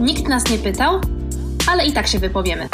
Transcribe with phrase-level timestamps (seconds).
[0.00, 1.00] Nikt nas nie pytał,
[1.66, 2.68] ale i tak się wypowiemy.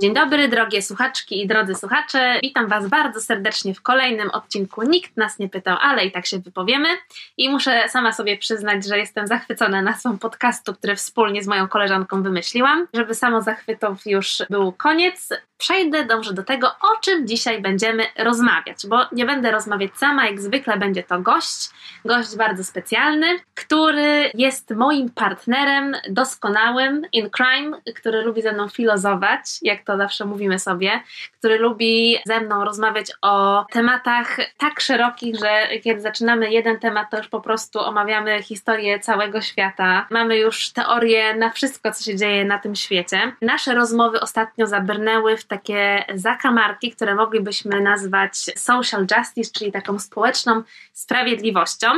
[0.00, 2.38] Dzień dobry, drogie słuchaczki i drodzy słuchacze.
[2.42, 4.82] Witam Was bardzo serdecznie w kolejnym odcinku.
[4.82, 6.88] Nikt nas nie pytał, ale i tak się wypowiemy.
[7.36, 12.22] I muszę sama sobie przyznać, że jestem zachwycona nazwą podcastu, który wspólnie z moją koleżanką
[12.22, 12.86] wymyśliłam.
[12.94, 15.28] Żeby samo zachwytów już był koniec,
[15.58, 20.40] przejdę dobrze do tego, o czym dzisiaj będziemy rozmawiać, bo nie będę rozmawiać sama, jak
[20.40, 21.70] zwykle będzie to gość,
[22.04, 29.40] gość bardzo specjalny, który jest moim partnerem doskonałym in crime, który lubi ze mną filozować,
[29.62, 31.00] jak to zawsze mówimy sobie,
[31.38, 37.18] który lubi ze mną rozmawiać o tematach tak szerokich, że kiedy zaczynamy jeden temat, to
[37.18, 40.06] już po prostu omawiamy historię całego świata.
[40.10, 43.32] Mamy już teorię na wszystko, co się dzieje na tym świecie.
[43.42, 50.62] Nasze rozmowy ostatnio zabrnęły w takie zakamarki, które moglibyśmy nazwać social justice, czyli taką społeczną
[50.92, 51.88] sprawiedliwością.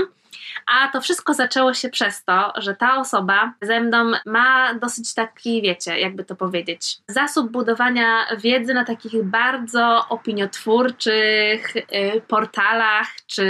[0.66, 5.62] A to wszystko zaczęło się przez to, że ta osoba ze mną ma dosyć taki,
[5.62, 11.82] wiecie, jakby to powiedzieć, zasób budowania wiedzy na takich bardzo opiniotwórczych y,
[12.28, 13.46] portalach, czy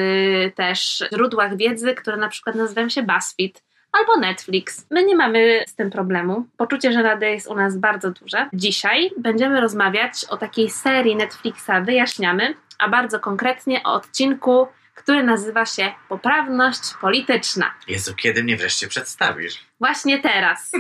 [0.57, 4.87] też źródłach wiedzy, które na przykład nazywają się BuzzFeed albo Netflix.
[4.91, 6.47] My nie mamy z tym problemu.
[6.57, 8.49] Poczucie żenady jest u nas bardzo duże.
[8.53, 14.67] Dzisiaj będziemy rozmawiać o takiej serii Netflixa Wyjaśniamy, a bardzo konkretnie o odcinku
[15.03, 17.75] który nazywa się Poprawność Polityczna.
[17.89, 19.59] Jezu, kiedy mnie wreszcie przedstawisz?
[19.81, 20.73] Właśnie teraz,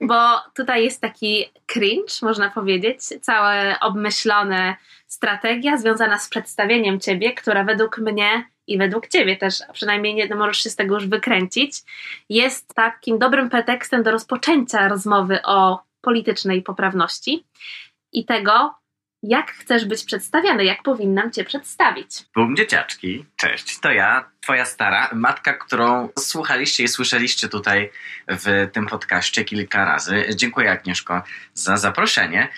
[0.00, 7.64] bo tutaj jest taki cringe, można powiedzieć, cała obmyślona strategia związana z przedstawieniem ciebie, która
[7.64, 11.72] według mnie i według ciebie też, przynajmniej nie możesz się z tego już wykręcić,
[12.28, 17.46] jest takim dobrym pretekstem do rozpoczęcia rozmowy o politycznej poprawności
[18.12, 18.74] i tego,
[19.22, 22.10] jak chcesz być przedstawiany, jak powinnam cię przedstawić.
[22.54, 27.90] Dzieciaczki, cześć, to ja, twoja stara matka, którą słuchaliście i słyszeliście tutaj
[28.28, 30.24] w tym podcaście kilka razy.
[30.34, 31.22] Dziękuję Agnieszko
[31.54, 32.48] za zaproszenie.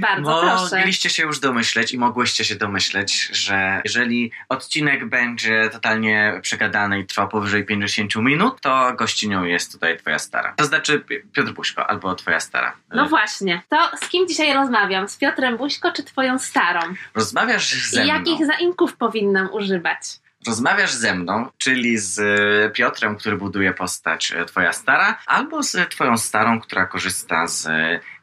[0.00, 0.76] Bardzo proszę.
[0.76, 7.06] Mogliście się już domyśleć i mogłyście się domyśleć, że jeżeli odcinek będzie totalnie przegadany i
[7.06, 10.54] trwa powyżej 50 minut, to gościnią jest tutaj twoja stara.
[10.56, 12.72] To znaczy Piotr Buźko albo twoja stara.
[12.94, 13.62] No właśnie.
[13.68, 15.08] To z kim dzisiaj rozmawiam?
[15.08, 16.80] Z Piotrem Buźko czy twoją starą?
[17.14, 18.14] Rozmawiasz ze mną.
[18.14, 20.00] I jakich zaimków powinnam używać?
[20.46, 25.90] Rozmawiasz ze mną, czyli z e, Piotrem, który buduje postać e, Twoja stara, albo z
[25.90, 27.68] Twoją starą, która korzysta z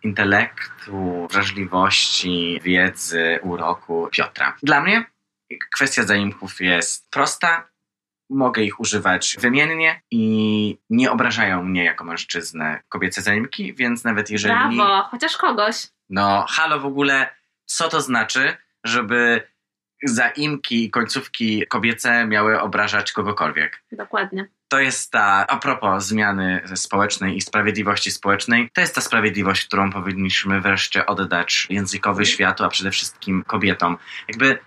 [0.04, 4.58] intelektu, wrażliwości, wiedzy, uroku Piotra.
[4.64, 5.06] Dla mnie
[5.74, 7.68] kwestia zaimków jest prosta.
[8.30, 14.54] Mogę ich używać wymiennie i nie obrażają mnie jako mężczyznę kobiece zaimki, więc nawet jeżeli.
[14.54, 15.88] Brawo, chociaż kogoś.
[16.10, 17.36] No, halo w ogóle,
[17.66, 19.48] co to znaczy, żeby
[20.04, 23.84] zaimki i końcówki kobiece miały obrażać kogokolwiek.
[23.92, 24.48] Dokładnie.
[24.68, 29.92] To jest ta, a propos zmiany społecznej i sprawiedliwości społecznej, to jest ta sprawiedliwość, którą
[29.92, 33.98] powinniśmy wreszcie oddać językowy światu, a przede wszystkim kobietom.
[34.28, 34.60] Jakby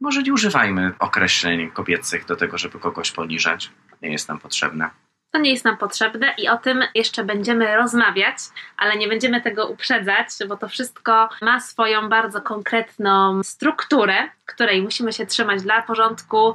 [0.00, 3.70] może nie używajmy określeń kobiecych do tego, żeby kogoś poniżać.
[4.02, 4.90] Nie jest nam potrzebne.
[5.34, 8.36] To nie jest nam potrzebne i o tym jeszcze będziemy rozmawiać,
[8.76, 14.14] ale nie będziemy tego uprzedzać, bo to wszystko ma swoją bardzo konkretną strukturę,
[14.46, 16.54] której musimy się trzymać dla porządku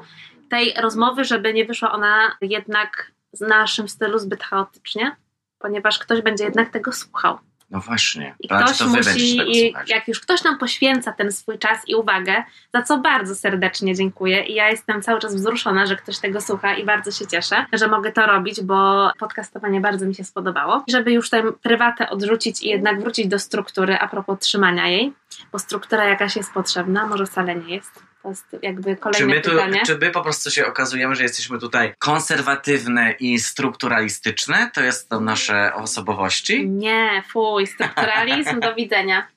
[0.50, 5.16] tej rozmowy, żeby nie wyszła ona jednak w naszym stylu zbyt chaotycznie,
[5.60, 7.40] ponieważ ktoś będzie jednak tego słuchał.
[7.72, 8.36] No właśnie.
[8.40, 12.44] I ktoś to musi, i jak już ktoś nam poświęca ten swój czas i uwagę,
[12.74, 14.44] za co bardzo serdecznie dziękuję.
[14.44, 17.88] I ja jestem cały czas wzruszona, że ktoś tego słucha i bardzo się cieszę, że
[17.88, 20.84] mogę to robić, bo podcastowanie bardzo mi się spodobało.
[20.88, 25.14] Żeby już tę prywatę odrzucić i jednak wrócić do struktury a propos trzymania jej,
[25.52, 28.09] bo struktura jakaś jest potrzebna, może wcale nie jest.
[28.24, 29.82] To jest jakby kolejne czy my tu, pytanie.
[29.86, 34.72] Czy my po prostu się okazujemy, że jesteśmy tutaj konserwatywne i strukturalistyczne?
[34.74, 36.70] To jest to nasze osobowości?
[36.70, 39.28] Nie, fuj, strukturalizm, do widzenia.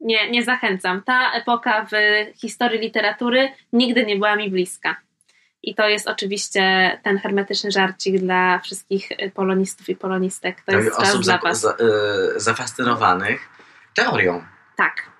[0.00, 1.02] Nie, nie zachęcam.
[1.02, 1.94] Ta epoka w
[2.40, 4.96] historii literatury nigdy nie była mi bliska.
[5.62, 10.62] I to jest oczywiście ten hermetyczny żarcik dla wszystkich polonistów i polonistek.
[10.66, 11.60] To, jest osób dla was.
[11.60, 13.48] Za, y, zafascynowanych
[13.94, 14.44] teorią.
[14.76, 15.10] Tak.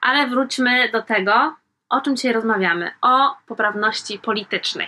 [0.00, 1.56] Ale wróćmy do tego,
[1.92, 2.90] o czym dzisiaj rozmawiamy?
[3.02, 4.86] O poprawności politycznej.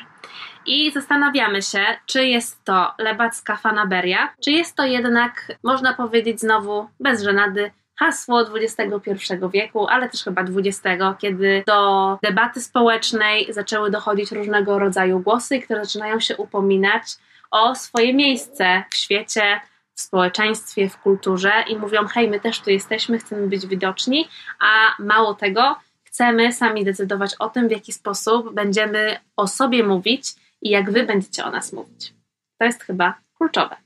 [0.66, 6.88] I zastanawiamy się, czy jest to lewacka fanaberia, czy jest to jednak, można powiedzieć znowu,
[7.00, 10.82] bez żenady, hasło XXI wieku, ale też chyba XX,
[11.18, 17.02] kiedy do debaty społecznej zaczęły dochodzić różnego rodzaju głosy, które zaczynają się upominać
[17.50, 19.60] o swoje miejsce w świecie,
[19.94, 24.28] w społeczeństwie, w kulturze i mówią: hej, my też tu jesteśmy, chcemy być widoczni,
[24.60, 25.76] a mało tego,
[26.14, 31.02] chcemy sami decydować o tym, w jaki sposób będziemy o sobie mówić i jak wy
[31.04, 32.14] będziecie o nas mówić.
[32.58, 33.76] To jest chyba kluczowe.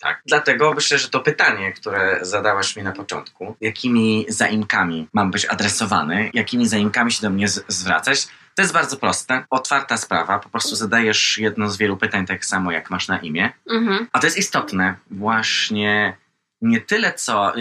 [0.00, 5.46] Tak, dlatego myślę, że to pytanie, które zadałaś mi na początku, jakimi zaimkami mam być
[5.46, 10.76] adresowany, jakimi zaimkami się do mnie zwracać, to jest bardzo proste, otwarta sprawa, po prostu
[10.76, 14.08] zadajesz jedno z wielu pytań tak samo jak masz na imię, Mhm.
[14.12, 16.16] a to jest istotne, właśnie
[16.60, 17.52] nie tyle co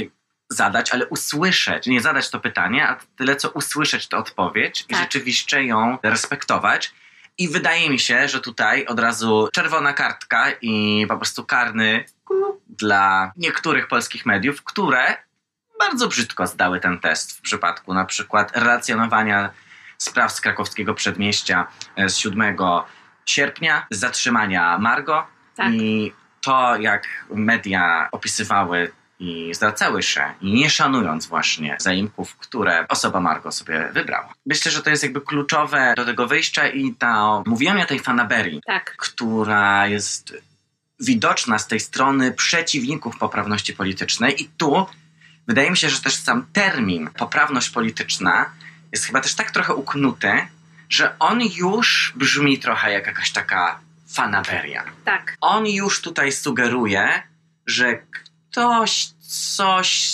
[0.50, 5.00] zadać, ale usłyszeć, nie zadać to pytanie, a tyle co usłyszeć tę odpowiedź i Tak.
[5.00, 6.94] rzeczywiście ją respektować.
[7.38, 12.06] I wydaje mi się, że tutaj od razu czerwona kartka i po prostu karny
[12.70, 15.18] dla niektórych polskich mediów, które
[15.80, 19.50] bardzo brzydko zdały ten test w przypadku na przykład relacjonowania
[19.98, 22.58] spraw z krakowskiego przedmieścia e, z 7
[23.26, 25.74] sierpnia, zatrzymania Margo Tak.
[25.74, 33.52] i to, jak media opisywały i zwracały się, nie szanując właśnie zaimków, które osoba Margo
[33.52, 34.34] sobie wybrała.
[34.46, 38.62] Myślę, że to jest jakby kluczowe do tego wyjścia i ta, mówiłem o tej fanaberii,
[38.66, 38.96] Tak.
[38.98, 40.38] która jest
[41.00, 44.86] widoczna z tej strony przeciwników poprawności politycznej i tu
[45.48, 48.46] wydaje mi się, że też sam termin poprawność polityczna
[48.92, 50.32] jest chyba też tak trochę uknuty,
[50.90, 53.80] że on już brzmi trochę jak jakaś taka
[54.14, 54.84] fanaberia.
[55.06, 55.36] Tak.
[55.42, 57.24] On już tutaj sugeruje,
[57.66, 58.02] że
[58.58, 59.06] ktoś
[59.56, 60.12] coś,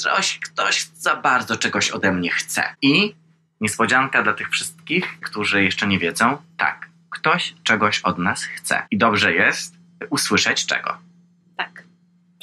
[0.00, 2.74] coś, ktoś za bardzo czegoś ode mnie chce.
[2.82, 3.14] I
[3.60, 8.86] niespodzianka dla tych wszystkich, którzy jeszcze nie wiedzą, tak, ktoś czegoś od nas chce.
[8.90, 9.74] I dobrze jest
[10.10, 10.98] usłyszeć czego.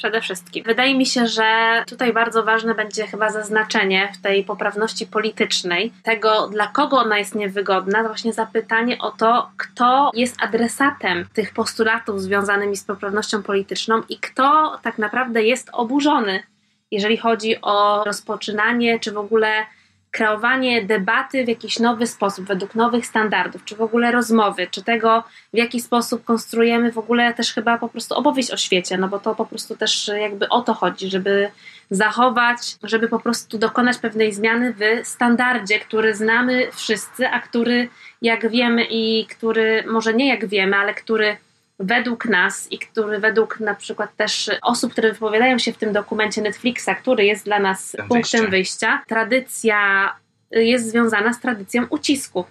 [0.00, 0.64] Przede wszystkim.
[0.64, 6.48] Wydaje mi się, że tutaj bardzo ważne będzie chyba zaznaczenie w tej poprawności politycznej tego,
[6.48, 12.20] dla kogo ona jest niewygodna, to właśnie zapytanie o to, kto jest adresatem tych postulatów
[12.20, 16.42] związanymi z poprawnością polityczną i kto tak naprawdę jest oburzony,
[16.90, 19.66] jeżeli chodzi o rozpoczynanie czy w ogóle
[20.10, 25.24] kreowanie debaty w jakiś nowy sposób, według nowych standardów, czy w ogóle rozmowy, czy tego,
[25.52, 29.18] w jaki sposób konstruujemy w ogóle też chyba po prostu opowieść o świecie, no bo
[29.18, 31.50] to po prostu też jakby o to chodzi, żeby
[31.90, 37.88] zachować, żeby po prostu dokonać pewnej zmiany w standardzie, który znamy wszyscy, a który
[38.22, 41.36] jak wiemy i który może nie jak wiemy, ale który
[41.80, 46.42] według nas i który według na przykład też osób, które wypowiadają się w tym dokumencie
[46.42, 48.50] Netflixa, który jest dla nas Tym punktem wyjścia.
[48.50, 50.12] wyjścia, tradycja
[50.50, 52.44] jest związana z tradycją ucisku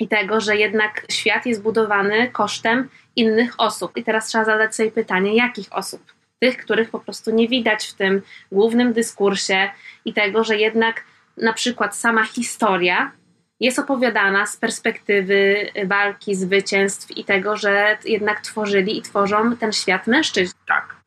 [0.00, 3.96] i tego, że jednak świat jest budowany kosztem innych osób.
[3.96, 6.02] I teraz trzeba zadać sobie pytanie, jakich osób?
[6.38, 8.22] Tych, których po prostu nie widać w tym
[8.52, 9.70] głównym dyskursie
[10.04, 11.04] i tego, że jednak
[11.36, 13.12] na przykład sama historia
[13.60, 20.06] jest opowiadana z perspektywy walki, zwycięstw i tego, że jednak tworzyli i tworzą ten świat
[20.06, 20.60] mężczyźni.
[20.66, 21.04] Tak.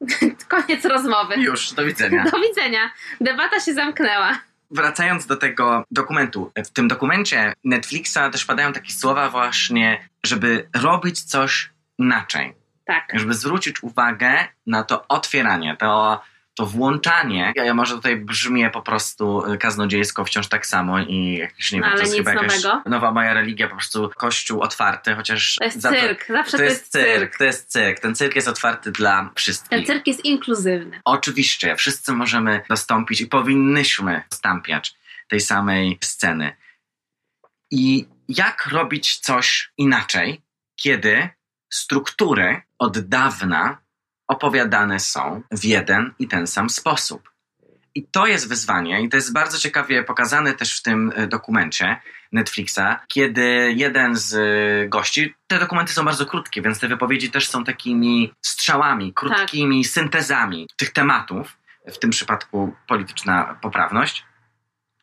[0.48, 1.34] Koniec rozmowy.
[1.36, 2.24] Już, do widzenia.
[2.32, 2.90] Do widzenia.
[3.20, 4.38] Debata się zamknęła.
[4.70, 6.52] Wracając do tego dokumentu.
[6.56, 12.54] W tym dokumencie Netflixa też padają takie słowa właśnie, żeby robić coś inaczej.
[12.84, 13.12] Tak.
[13.14, 16.20] żeby zwrócić uwagę na to otwieranie, to,
[16.56, 17.52] to włączanie.
[17.56, 21.80] Ja, ja może tutaj brzmię po prostu y, kaznodziejsko wciąż tak samo i jakiś, nie
[21.80, 22.90] No, wiem, to jest chyba jakaś nowego.
[22.90, 25.56] nowa moja religia, po prostu kościół otwarty, chociaż...
[25.58, 26.26] To jest za cyrk.
[26.28, 28.00] Zawsze To, jest cyrk, to jest cyrk.
[28.00, 29.70] Ten cyrk jest otwarty dla wszystkich.
[29.70, 31.00] Ten cyrk jest inkluzywny.
[31.04, 34.94] Oczywiście, wszyscy możemy dostąpić i powinnyśmy dostąpiać
[35.28, 36.56] tej samej sceny.
[37.70, 40.42] I jak robić coś inaczej,
[40.76, 41.28] kiedy
[41.72, 43.78] struktury od dawna
[44.28, 47.30] opowiadane są w jeden i ten sam sposób?
[47.94, 51.96] I to jest wyzwanie, i to jest bardzo ciekawie pokazane też w tym e, dokumencie
[52.32, 57.48] Netflixa, kiedy jeden z e, gości, te dokumenty są bardzo krótkie, więc te wypowiedzi też
[57.48, 64.24] są takimi strzałami, krótkimi syntezami tych tematów, w tym przypadku polityczna poprawność.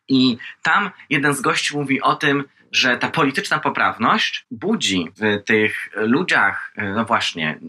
[0.07, 5.89] I tam jeden z gości mówi o tym, że ta polityczna poprawność budzi w tych
[5.95, 7.59] ludziach, e, no właśnie,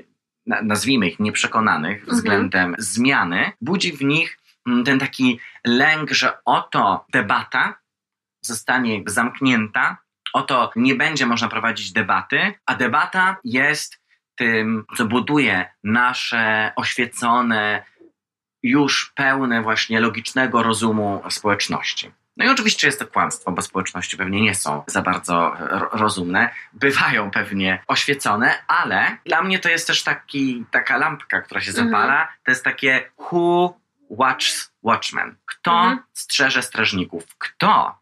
[0.46, 2.16] nazwijmy ich nieprzekonanych Mhm.
[2.16, 7.74] względem zmiany, budzi w nich mm, ten taki lęk, że oto debata
[8.40, 9.96] zostanie zamknięta,
[10.32, 14.00] oto nie będzie można prowadzić debaty, a debata jest
[14.36, 17.84] tym, co buduje nasze oświecone,
[18.62, 22.10] już pełne właśnie logicznego rozumu społeczności.
[22.36, 26.50] No i oczywiście jest to kłamstwo, bo społeczności pewnie nie są za bardzo ro- rozumne,
[26.72, 31.88] bywają pewnie oświecone, ale dla mnie to jest też taki, taka lampka, która się Mhm.
[31.88, 32.28] zapala.
[32.44, 33.74] To jest takie who
[34.10, 35.36] watches watchmen.
[35.46, 35.98] Kto Mhm.
[36.12, 37.24] strzeże strażników?
[37.38, 37.98] Kto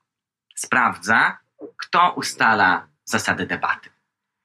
[0.55, 1.39] sprawdza,
[1.77, 3.91] kto ustala zasady debaty?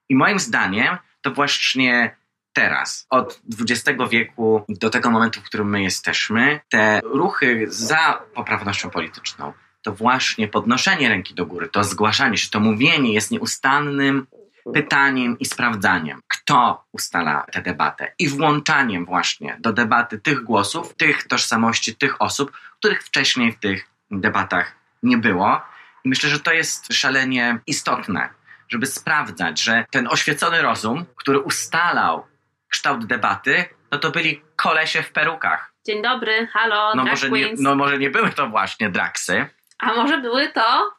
[0.10, 2.16] I moim zdaniem to właśnie
[2.54, 8.90] teraz, od XX wieku do tego momentu, w którym my jesteśmy, te ruchy za poprawnością
[8.90, 9.54] polityczną,
[9.88, 14.28] to właśnie podnoszenie ręki do góry, to zgłaszanie się, to mówienie jest nieustannym
[14.74, 16.22] pytaniem i sprawdzaniem.
[16.46, 22.52] to ustala tę debatę i włączaniem właśnie do debaty tych głosów, tych tożsamości, tych osób,
[22.80, 25.62] których wcześniej w tych debatach nie było.
[26.06, 28.30] I myślę, że to jest szalenie istotne,
[28.70, 32.26] żeby sprawdzać, że ten oświecony rozum, który ustalał
[32.68, 35.74] kształt debaty, no to byli kolesie w perukach.
[35.86, 40.18] Dzień dobry, halo, No może, nie, no może nie były to właśnie draksy, A może
[40.18, 40.92] były to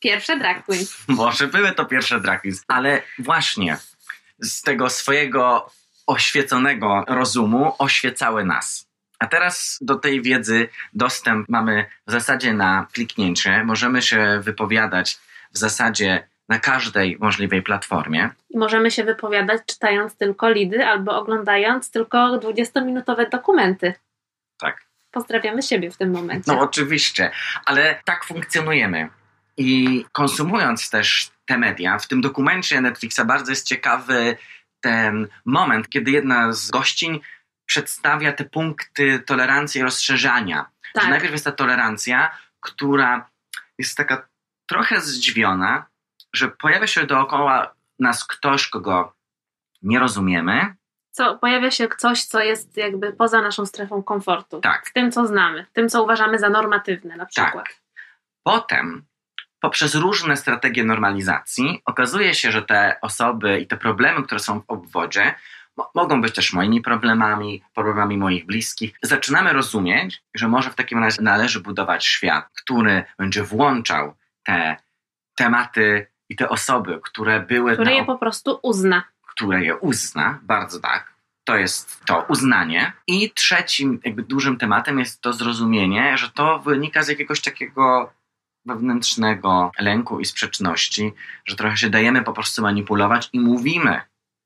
[0.00, 0.96] pierwsze drag queens.
[1.08, 3.76] może były to pierwsze drag queens, ale właśnie
[4.38, 5.70] z tego swojego
[6.06, 8.88] oświeconego rozumu oświecały nas.
[9.18, 13.64] A teraz do tej wiedzy dostęp mamy w zasadzie na kliknięcie.
[13.64, 15.18] Możemy się wypowiadać
[15.52, 18.30] w zasadzie na każdej możliwej platformie.
[18.54, 23.94] Możemy się wypowiadać czytając tylko lidy albo oglądając tylko 20-minutowe dokumenty.
[24.58, 24.84] Tak.
[25.14, 26.52] Pozdrawiamy siebie w tym momencie.
[26.52, 27.30] No oczywiście,
[27.64, 29.08] ale tak funkcjonujemy.
[29.56, 34.36] I konsumując też te media, w tym dokumencie Netflixa bardzo jest ciekawy
[34.80, 37.20] ten moment, kiedy jedna z gościń
[37.66, 40.70] przedstawia te punkty tolerancji i rozszerzania.
[40.94, 41.04] tak.
[41.04, 43.30] Że najpierw jest ta tolerancja, która
[43.78, 44.28] jest taka
[44.66, 45.86] trochę zdziwiona,
[46.32, 49.14] że pojawia się dookoła nas ktoś, kogo
[49.82, 50.74] nie rozumiemy.
[51.16, 54.60] Co, pojawia się coś, co jest jakby poza naszą strefą komfortu.
[54.60, 54.88] Tak.
[54.88, 57.66] Z tym, co znamy, tym, co uważamy za normatywne na przykład.
[58.42, 59.04] Potem,
[59.60, 64.64] poprzez różne strategie normalizacji, okazuje się, że te osoby i te problemy, które są w
[64.68, 65.34] obwodzie,
[65.76, 68.98] mo- mogą być też moimi problemami, problemami moich bliskich.
[69.02, 74.76] Zaczynamy rozumieć, że może w takim razie należy budować świat, który będzie włączał te
[75.34, 79.02] tematy i te osoby, które były Które na je po prostu uzna.
[79.34, 81.14] Które je uzna, bardzo tak.
[81.44, 82.92] To jest to uznanie.
[83.06, 88.12] I trzecim jakby dużym tematem jest to zrozumienie, że to wynika z jakiegoś takiego
[88.66, 91.12] wewnętrznego lęku i sprzeczności,
[91.44, 94.00] że trochę się dajemy po prostu manipulować i mówimy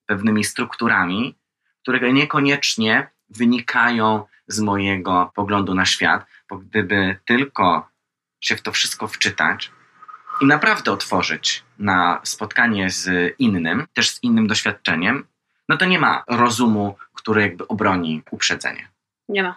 [0.06, 1.34] pewnymi strukturami,
[1.82, 7.88] które niekoniecznie wynikają z mojego poglądu na świat, bo gdyby tylko
[8.40, 9.70] się w to wszystko wczytać
[10.40, 15.26] i naprawdę otworzyć na spotkanie z innym, też z innym doświadczeniem,
[15.68, 18.88] no to nie ma rozumu, który jakby obroni uprzedzenie.
[19.28, 19.56] Nie ma.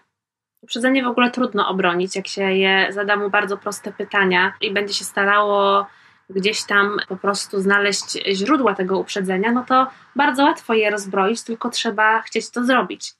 [0.61, 4.93] Uprzedzenie w ogóle trudno obronić, jak się je zada mu bardzo proste pytania i będzie
[4.93, 5.87] się starało
[6.29, 11.69] gdzieś tam po prostu znaleźć źródła tego uprzedzenia, no to bardzo łatwo je rozbroić, tylko
[11.69, 13.13] trzeba chcieć to zrobić.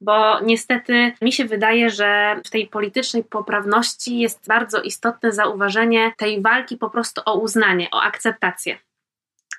[0.00, 6.42] Bo niestety mi się wydaje, że w tej politycznej poprawności jest bardzo istotne zauważenie tej
[6.42, 8.78] walki po prostu o uznanie, o akceptację.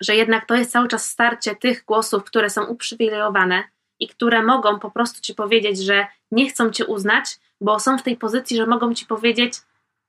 [0.02, 3.64] Że jednak to jest cały czas starcie tych głosów, które są uprzywilejowane
[4.00, 7.26] i które mogą po prostu ci powiedzieć, że nie chcą cię uznać,
[7.62, 9.54] bo są w tej pozycji, że mogą ci powiedzieć: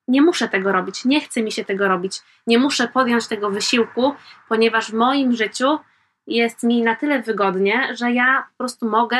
[0.08, 4.14] Nie muszę tego robić, nie chce mi się tego robić, nie muszę podjąć tego wysiłku,
[4.49, 5.78] ponieważ w moim życiu
[6.26, 9.18] jest mi na tyle wygodnie, że ja po prostu mogę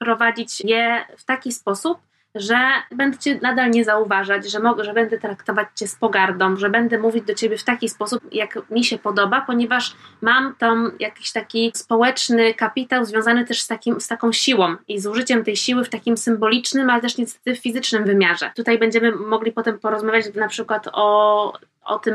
[0.00, 1.98] prowadzić je w taki sposób,
[2.34, 2.58] że
[2.90, 6.98] będę cię nadal nie zauważać, że, mogę, że będę traktować cię z pogardą, że będę
[6.98, 11.72] mówić do ciebie w taki sposób, jak mi się podoba, ponieważ mam tam jakiś taki
[11.74, 15.88] społeczny kapitał związany też z, takim, z taką siłą i z użyciem tej siły w
[15.88, 18.52] takim symbolicznym, ale też niestety fizycznym wymiarze.
[18.56, 22.14] Tutaj będziemy mogli potem porozmawiać na przykład o, o tym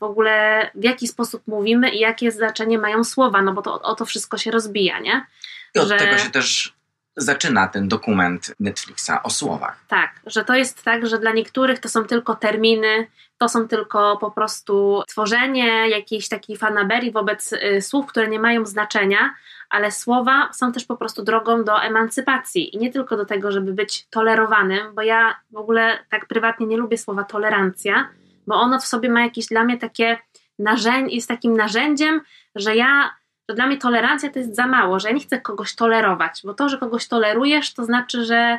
[0.00, 3.94] w ogóle, w jaki sposób mówimy i jakie znaczenie mają słowa, no bo to o
[3.94, 5.26] to wszystko się rozbija, nie?
[5.74, 6.74] I od Że- tego się też
[7.16, 9.84] zaczyna ten dokument Netflixa o słowach.
[9.88, 13.06] Tak, że to jest tak, że dla niektórych to są tylko terminy,
[13.38, 18.66] to są tylko po prostu tworzenie jakiejś takiej fanaberii wobec y, słów, które nie mają
[18.66, 19.34] znaczenia,
[19.70, 23.72] ale słowa są też po prostu drogą do emancypacji i nie tylko do tego, żeby
[23.72, 28.08] być tolerowanym, bo ja w ogóle tak prywatnie nie lubię słowa tolerancja,
[28.46, 30.18] bo ono w sobie ma jakieś dla mnie takie
[30.58, 32.20] narzędzie, jest takim narzędziem,
[32.54, 33.10] że ja
[33.52, 36.54] że dla mnie tolerancja to jest za mało, że ja nie chcę kogoś tolerować, bo
[36.54, 38.58] to, że kogoś tolerujesz, to znaczy, że,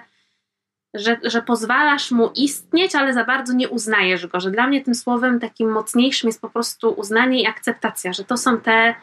[0.94, 4.96] że, że pozwalasz mu istnieć, ale za bardzo nie uznajesz go, że dla mnie tym
[4.96, 8.96] słowem takim mocniejszym jest po prostu uznanie i akceptacja, że to są te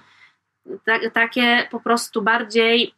[0.85, 2.95] ta, takie po prostu bardziej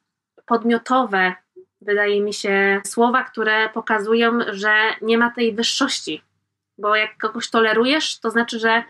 [0.46, 1.34] podmiotowe,
[1.80, 6.22] wydaje mi się, słowa, które pokazują, że nie ma tej wyższości,
[6.78, 8.82] bo jak kogoś tolerujesz, to znaczy, że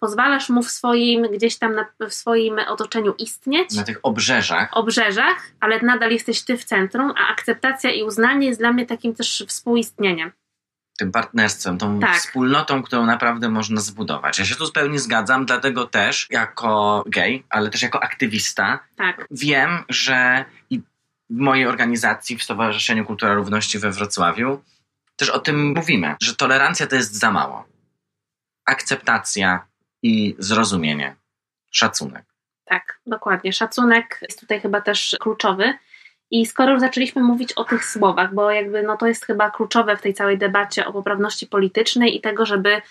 [0.00, 5.50] pozwalasz mu w swoim, gdzieś tam na, w swoim otoczeniu istnieć, Na tych obrzeżach obrzeżach,
[5.60, 9.44] ale nadal jesteś ty w centrum, a akceptacja i uznanie jest dla mnie takim też
[9.48, 10.32] współistnieniem.
[10.98, 12.16] tym partnerstwem, tą Tak.
[12.16, 14.38] wspólnotą, którą naprawdę można zbudować.
[14.38, 19.84] Ja się tu zupełnie zgadzam, dlatego też jako gej, ale też jako aktywista Tak, wiem,
[19.88, 20.80] że i
[21.30, 24.62] w mojej organizacji, w Stowarzyszeniu Kultura Równości we Wrocławiu,
[25.16, 27.64] też o tym mówimy, że tolerancja to jest za mało.
[28.66, 29.66] Akceptacja
[30.02, 31.16] i zrozumienie,
[31.70, 32.24] szacunek.
[32.64, 33.52] Tak, dokładnie.
[33.52, 35.74] Szacunek jest tutaj chyba też kluczowy.
[36.30, 39.96] I skoro już zaczęliśmy mówić o tych słowach, bo jakby no to jest chyba kluczowe
[39.96, 42.82] w tej całej debacie o poprawności politycznej i tego, żeby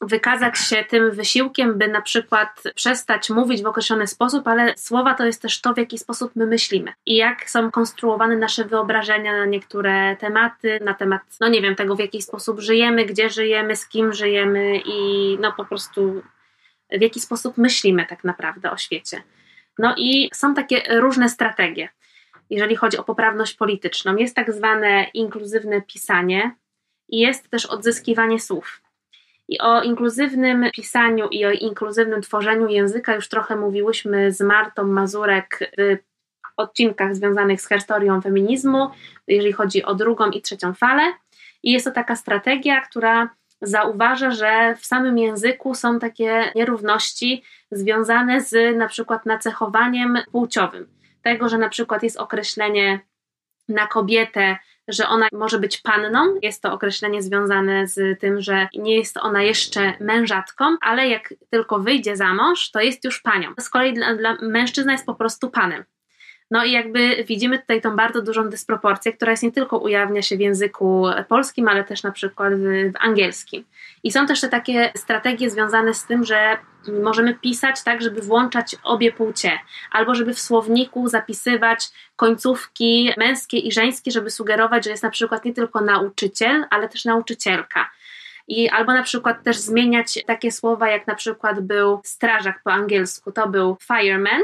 [0.00, 5.26] wykazać się tym wysiłkiem, by na przykład przestać mówić w określony sposób, ale słowa to
[5.26, 9.44] jest też to, w jaki sposób my myślimy i jak są konstruowane nasze wyobrażenia na
[9.44, 13.88] niektóre tematy, na temat, no nie wiem, tego w jaki sposób żyjemy, gdzie żyjemy, z
[13.88, 16.22] kim żyjemy i no po prostu
[16.90, 19.22] w jaki sposób myślimy tak naprawdę o świecie.
[19.78, 21.88] No i są takie różne strategie,
[22.50, 24.16] jeżeli chodzi o poprawność polityczną.
[24.16, 26.54] Jest tak zwane inkluzywne pisanie
[27.08, 28.83] i jest też odzyskiwanie słów.
[29.48, 35.72] I o inkluzywnym pisaniu i o inkluzywnym tworzeniu języka już trochę mówiłyśmy z Martą Mazurek
[35.78, 38.90] w odcinkach związanych z historią feminizmu,
[39.28, 41.02] jeżeli chodzi o drugą i trzecią falę.
[41.62, 48.40] I jest to taka strategia, która zauważa, że w samym języku są takie nierówności związane
[48.40, 50.88] z na przykład nacechowaniem płciowym.
[51.22, 53.00] Tego, że na przykład jest określenie
[53.68, 54.56] na kobietę
[54.88, 56.34] że ona może być panną.
[56.42, 61.78] Jest to określenie związane z tym, że nie jest ona jeszcze mężatką, ale jak tylko
[61.78, 63.54] wyjdzie za mąż, to jest już panią.
[63.60, 65.84] Z kolei dla, dla mężczyzna jest po prostu panem.
[66.50, 70.36] No i jakby widzimy tutaj tą bardzo dużą dysproporcję, która jest nie tylko ujawnia się
[70.36, 73.64] w języku polskim, ale też na przykład w, w angielskim.
[74.02, 76.56] I są też te takie strategie związane z tym, że
[76.88, 79.58] możemy pisać tak, żeby włączać obie płcie,
[79.90, 85.44] albo żeby w słowniku zapisywać końcówki męskie i żeńskie, żeby sugerować, że jest na przykład
[85.44, 87.90] nie tylko nauczyciel, ale też nauczycielka.
[88.48, 93.32] I albo na przykład też zmieniać takie słowa, jak na przykład był strażak po angielsku,
[93.32, 94.42] to był fireman,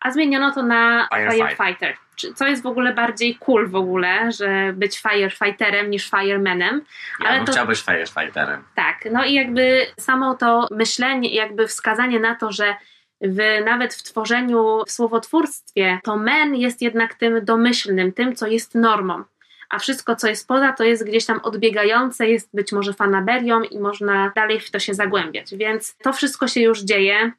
[0.00, 1.56] a zmieniono to na firefighter.
[1.56, 1.96] firefighter.
[2.34, 6.84] Co jest w ogóle bardziej cool w ogóle, że być firefighterem niż firemanem.
[7.20, 8.64] Ja ale bym to, chciał być firefighterem.
[8.74, 12.74] Tak, no i jakby samo to myślenie, jakby wskazanie na to, że
[13.20, 18.74] w, nawet w tworzeniu, w słowotwórstwie, to men jest jednak tym domyślnym, tym, co jest
[18.74, 19.24] normą.
[19.70, 23.78] A wszystko, co jest poza, to jest gdzieś tam odbiegające, jest być może fanaberią i
[23.78, 25.54] można dalej w to się zagłębiać.
[25.56, 27.32] Więc to wszystko się już dzieje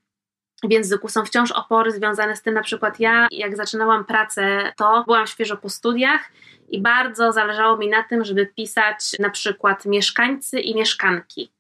[0.63, 5.03] w języku są wciąż opory związane z tym, na przykład ja, jak zaczynałam pracę, to
[5.05, 6.21] byłam świeżo po studiach
[6.69, 11.51] i bardzo zależało mi na tym, żeby pisać na przykład mieszkańcy i mieszkanki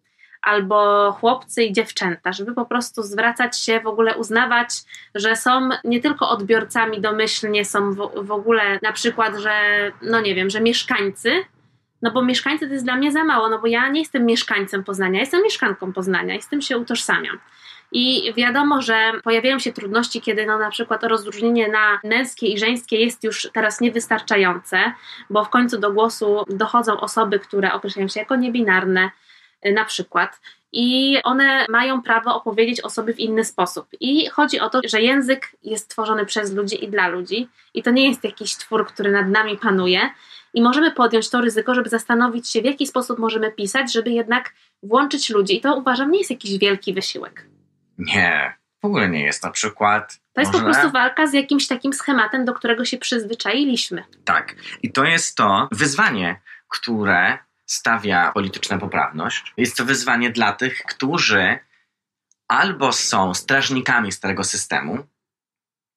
[0.41, 4.69] albo chłopcy i dziewczęta, żeby po prostu zwracać się, w ogóle uznawać,
[5.15, 9.51] że są nie tylko odbiorcami domyślnie, są w, w ogóle na przykład, że
[10.01, 11.31] no nie wiem, że mieszkańcy,
[12.01, 14.83] no bo mieszkańcy to jest dla mnie za mało, no bo ja nie jestem mieszkańcem
[14.83, 17.39] Poznania, jestem mieszkanką Poznania i z tym się utożsamiam.
[17.91, 22.97] I wiadomo, że pojawiają się trudności, kiedy no, na przykład rozróżnienie na męskie i żeńskie
[22.97, 24.93] jest już teraz niewystarczające,
[25.29, 29.11] bo w końcu do głosu dochodzą osoby, które określają się jako niebinarne,
[29.65, 30.41] y, na przykład.
[30.73, 33.87] I one mają prawo opowiedzieć o sobie w inny sposób.
[33.99, 37.91] I chodzi o to, że język jest tworzony przez ludzi i dla ludzi, i to
[37.91, 40.09] nie jest jakiś twór, który nad nami panuje.
[40.53, 44.53] I możemy podjąć to ryzyko, żeby zastanowić się, w jaki sposób możemy pisać, żeby jednak
[44.83, 45.57] włączyć ludzi.
[45.57, 47.45] I to uważam, nie jest jakiś wielki wysiłek.
[47.97, 49.43] Nie, w ogóle nie jest.
[49.43, 50.19] Na przykład.
[50.33, 50.67] To jest można...
[50.67, 54.03] po prostu walka z jakimś takim schematem, do którego się przyzwyczailiśmy.
[54.25, 54.55] Tak.
[54.83, 59.53] I to jest to wyzwanie, które stawia polityczna poprawność.
[59.57, 61.59] Jest to wyzwanie dla tych, którzy
[62.47, 64.97] albo są strażnikami starego systemu.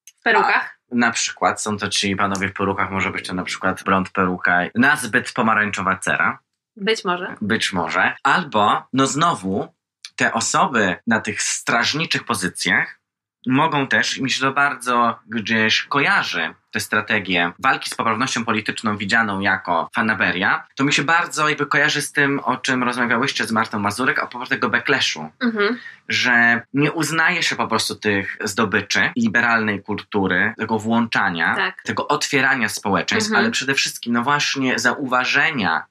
[0.05, 0.74] W perukach?
[0.91, 4.59] Na przykład są to ci panowie w perukach, może być to na przykład blond peruka,
[4.75, 6.39] nazbyt pomarańczowa cera.
[6.75, 7.35] Być może.
[7.41, 8.15] Być może.
[8.23, 9.67] Albo, no znowu,
[10.15, 12.99] te osoby na tych strażniczych pozycjach
[13.47, 19.39] mogą też, mi się to bardzo gdzieś kojarzy, tę strategię walki z poprawnością polityczną widzianą
[19.39, 23.79] jako fanaberia, to mi się bardzo jakby kojarzy z tym, o czym rozmawiałyście z Martą
[23.79, 25.77] Mazurek, a propos tego backlashu, mhm.
[26.09, 31.81] że nie uznaje się po prostu tych zdobyczy liberalnej kultury, tego włączania, tak.
[31.81, 33.43] tego otwierania społeczeństw, mhm.
[33.43, 35.85] ale przede wszystkim no właśnie zauważenia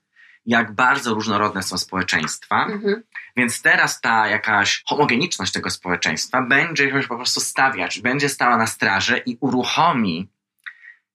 [0.47, 2.67] jak bardzo różnorodne są społeczeństwa.
[2.67, 3.03] Mhm.
[3.37, 8.67] Więc teraz ta jakaś homogeniczność tego społeczeństwa będzie już po prostu stawiać, będzie stała na
[8.67, 10.29] straży i uruchomi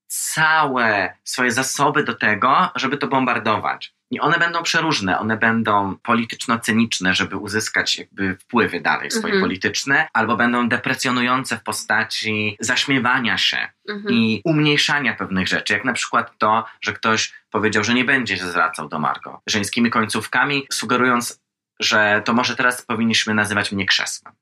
[0.08, 3.94] całe swoje zasoby do tego, żeby to bombardować.
[4.12, 9.42] I one będą przeróżne, one będą polityczno-cyniczne, żeby uzyskać jakby wpływy dalej swoje mhm.
[9.42, 14.16] polityczne, albo będą deprecjonujące w postaci zaśmiewania się mhm.
[14.16, 18.48] i umniejszania pewnych rzeczy, jak na przykład to, że ktoś powiedział, że nie będzie się
[18.48, 21.42] zwracał do Margo żeńskimi końcówkami, sugerując,
[21.80, 24.34] że to może teraz powinniśmy nazywać mnie krzesłem.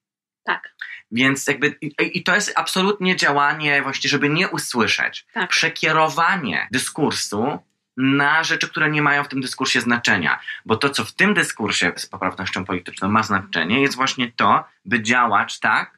[0.43, 0.75] Tak.
[1.11, 5.25] Więc jakby, i, i, to jest absolutnie działanie właśnie, żeby nie usłyszeć.
[5.33, 5.49] Tak.
[5.49, 7.59] Przekierowanie dyskursu
[7.97, 10.39] na rzeczy, które nie mają w tym dyskursie znaczenia.
[10.65, 15.01] Bo to, co w tym dyskursie z poprawnością polityczną ma znaczenie, jest właśnie to, by
[15.01, 15.97] działać tak,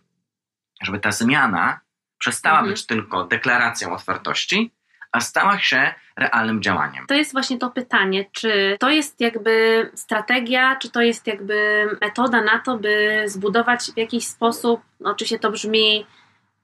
[0.82, 1.80] żeby ta zmiana
[2.18, 2.74] przestała Mhm.
[2.74, 4.72] być tylko deklaracją otwartości,
[5.12, 7.06] a stała się realnym działaniem.
[7.08, 12.42] To jest właśnie to pytanie, czy to jest jakby strategia, czy to jest jakby metoda
[12.42, 16.06] na to, by zbudować w jakiś sposób, no oczywiście to brzmi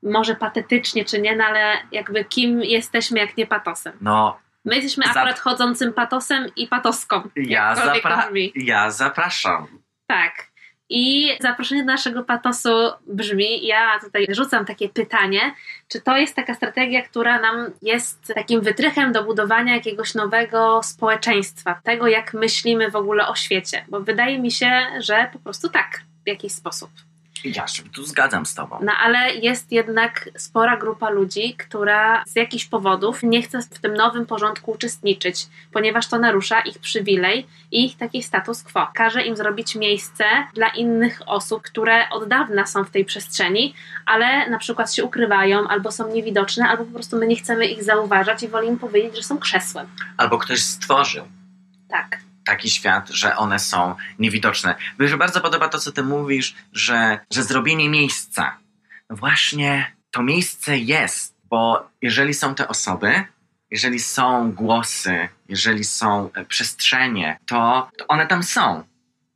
[0.03, 3.93] może patetycznie, czy nie, no ale jakby kim jesteśmy, jak nie patosem.
[4.01, 7.21] No, My jesteśmy akurat chodzącym patosem i patoską.
[7.35, 9.67] ja, zapra- ja zapraszam.
[10.07, 10.47] Tak.
[10.89, 12.69] I zaproszenie do naszego patosu
[13.07, 15.53] brzmi, ja tutaj rzucam takie pytanie,
[15.87, 21.79] czy to jest taka strategia, która nam jest takim wytrychem do budowania jakiegoś nowego społeczeństwa,
[21.83, 26.01] tego jak myślimy w ogóle o świecie, bo wydaje mi się, że po prostu tak,
[26.25, 26.89] w jakiś sposób.
[27.45, 28.79] Ja się tu zgadzam z tobą.
[28.81, 33.93] No ale jest jednak spora grupa ludzi, która z jakichś powodów nie chce w tym
[33.93, 38.87] nowym porządku uczestniczyć, ponieważ to narusza ich przywilej i ich taki status quo.
[38.93, 43.73] Każe im zrobić miejsce dla innych osób, które od dawna są w tej przestrzeni,
[44.05, 47.83] ale na przykład się ukrywają, albo są niewidoczne, albo po prostu my nie chcemy ich
[47.83, 49.87] zauważać i wolimy powiedzieć, że są krzesłem.
[50.17, 51.25] Albo ktoś stworzył
[51.89, 52.19] Tak.
[52.45, 54.75] Taki świat, że one są niewidoczne.
[54.99, 58.57] Mi się bardzo podoba to, co ty mówisz, że, że zrobienie miejsca.
[59.09, 63.23] No Właśnie to miejsce jest, bo jeżeli są te osoby,
[63.71, 68.83] jeżeli są głosy, jeżeli są e, przestrzenie, to, to one tam są.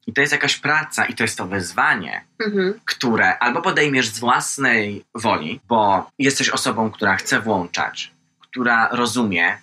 [0.07, 2.79] I to jest jakaś praca, i to jest to wyzwanie, Mhm.
[2.85, 9.57] które albo podejmiesz z własnej woli, bo jesteś osobą, która chce włączać, która rozumie,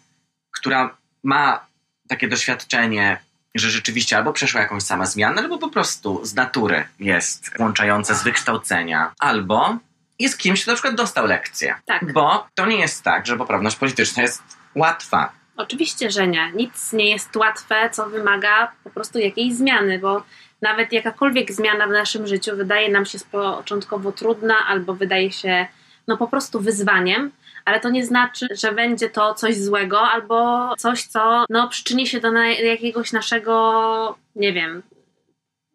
[0.51, 1.67] która ma
[2.09, 3.19] takie doświadczenie,
[3.59, 8.25] że rzeczywiście albo przeszła jakąś sama zmianę, albo po prostu z natury jest włączająca z
[8.25, 9.79] wykształcenia, albo
[10.19, 11.75] jest kimś, kto na przykład dostał lekcję.
[11.87, 12.13] Tak.
[12.13, 14.43] Bo to nie jest tak, że poprawność polityczna jest
[14.75, 15.33] łatwa.
[15.57, 16.53] Oczywiście, że nie.
[16.53, 20.23] Nic nie jest łatwe, co wymaga po prostu jakiejś zmiany, bo
[20.63, 25.67] nawet jakakolwiek zmiana w naszym życiu wydaje nam się początkowo trudna albo wydaje się
[26.09, 27.31] no po prostu wyzwaniem,
[27.65, 32.21] ale to nie znaczy, że będzie to coś złego albo coś, co no, przyczyni się
[32.21, 34.83] do na, jakiegoś naszego, nie wiem,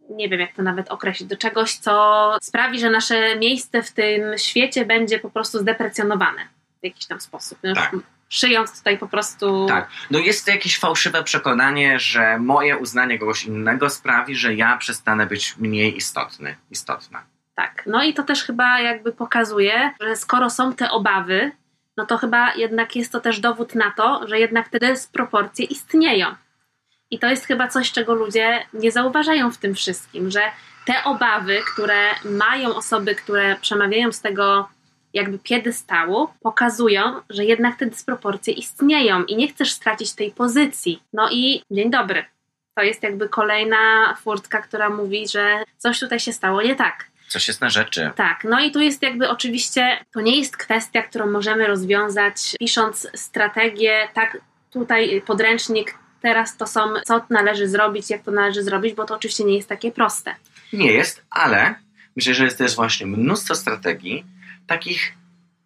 [0.10, 4.38] nie wiem jak to nawet określić, do czegoś, co sprawi, że nasze miejsce w tym
[4.38, 6.42] świecie będzie po prostu zdeprecjonowane
[6.82, 7.60] w jakiś tam sposób.
[7.64, 7.92] No, Tak.
[8.30, 9.66] Szyjąc tutaj po prostu.
[9.68, 9.90] Tak.
[10.12, 15.26] No jest to jakieś fałszywe przekonanie, że moje uznanie kogoś innego sprawi, że ja przestanę
[15.26, 17.24] być mniej istotny, istotna.
[17.62, 17.84] Tak.
[17.86, 21.52] No i to też chyba jakby pokazuje, że skoro są te obawy,
[21.98, 26.28] no to chyba jednak jest to też dowód na to, że jednak te dysproporcje istnieją.
[27.12, 30.42] I to jest chyba coś, czego ludzie nie zauważają w tym wszystkim, że
[30.86, 34.70] te obawy, które mają osoby, które przemawiają z tego
[35.14, 41.04] jakby piedestału, pokazują, że jednak te dysproporcje istnieją i nie chcesz stracić tej pozycji.
[41.14, 42.26] No i dzień dobry.
[42.76, 47.12] To jest jakby kolejna furtka, która mówi, że coś tutaj się stało nie tak.
[47.32, 48.12] Coś jest na rzeczy.
[48.16, 53.08] Tak, no i tu jest jakby oczywiście, to nie jest kwestia, którą możemy rozwiązać pisząc
[53.14, 54.38] strategię, tak
[54.72, 59.44] tutaj podręcznik, teraz to są, co należy zrobić, jak to należy zrobić, bo to oczywiście
[59.44, 60.36] nie jest takie proste.
[60.74, 61.76] Nie jest, ale
[62.16, 64.26] myślę, że jest też właśnie mnóstwo strategii
[64.68, 65.14] takich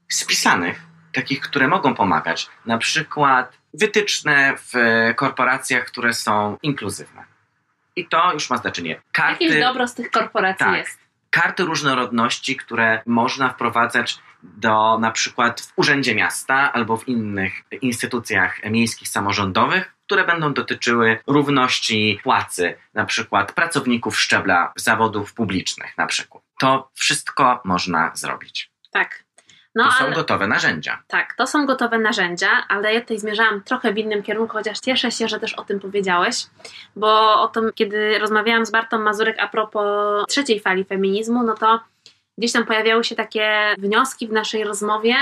[0.10, 0.82] spisanych,
[1.14, 2.50] takich, które mogą pomagać.
[2.66, 4.74] Na przykład wytyczne w
[5.16, 7.24] korporacjach, które są inkluzywne.
[7.96, 9.02] I to już ma znaczenie.
[9.12, 10.78] Karty, Jakieś dobro z tych korporacji Tak.
[10.78, 11.05] jest.
[11.36, 18.64] Karty różnorodności, które można wprowadzać do na przykład w Urzędzie Miasta albo w innych instytucjach
[18.64, 26.44] miejskich samorządowych, które będą dotyczyły równości płacy, na przykład pracowników szczebla zawodów publicznych, na przykład.
[26.60, 28.72] To wszystko można zrobić.
[28.92, 29.25] Tak.
[29.76, 31.04] No To są ale gotowe narzędzia.
[31.08, 35.12] tak, to są gotowe narzędzia, ale ja tutaj zmierzałam trochę w innym kierunku, chociaż cieszę
[35.12, 36.36] się, że też o tym powiedziałeś,
[36.96, 41.80] bo o tym, kiedy rozmawiałam z Bartą Mazurek a propos trzeciej fali feminizmu, no to
[42.38, 45.16] gdzieś tam pojawiały się takie wnioski w naszej rozmowie,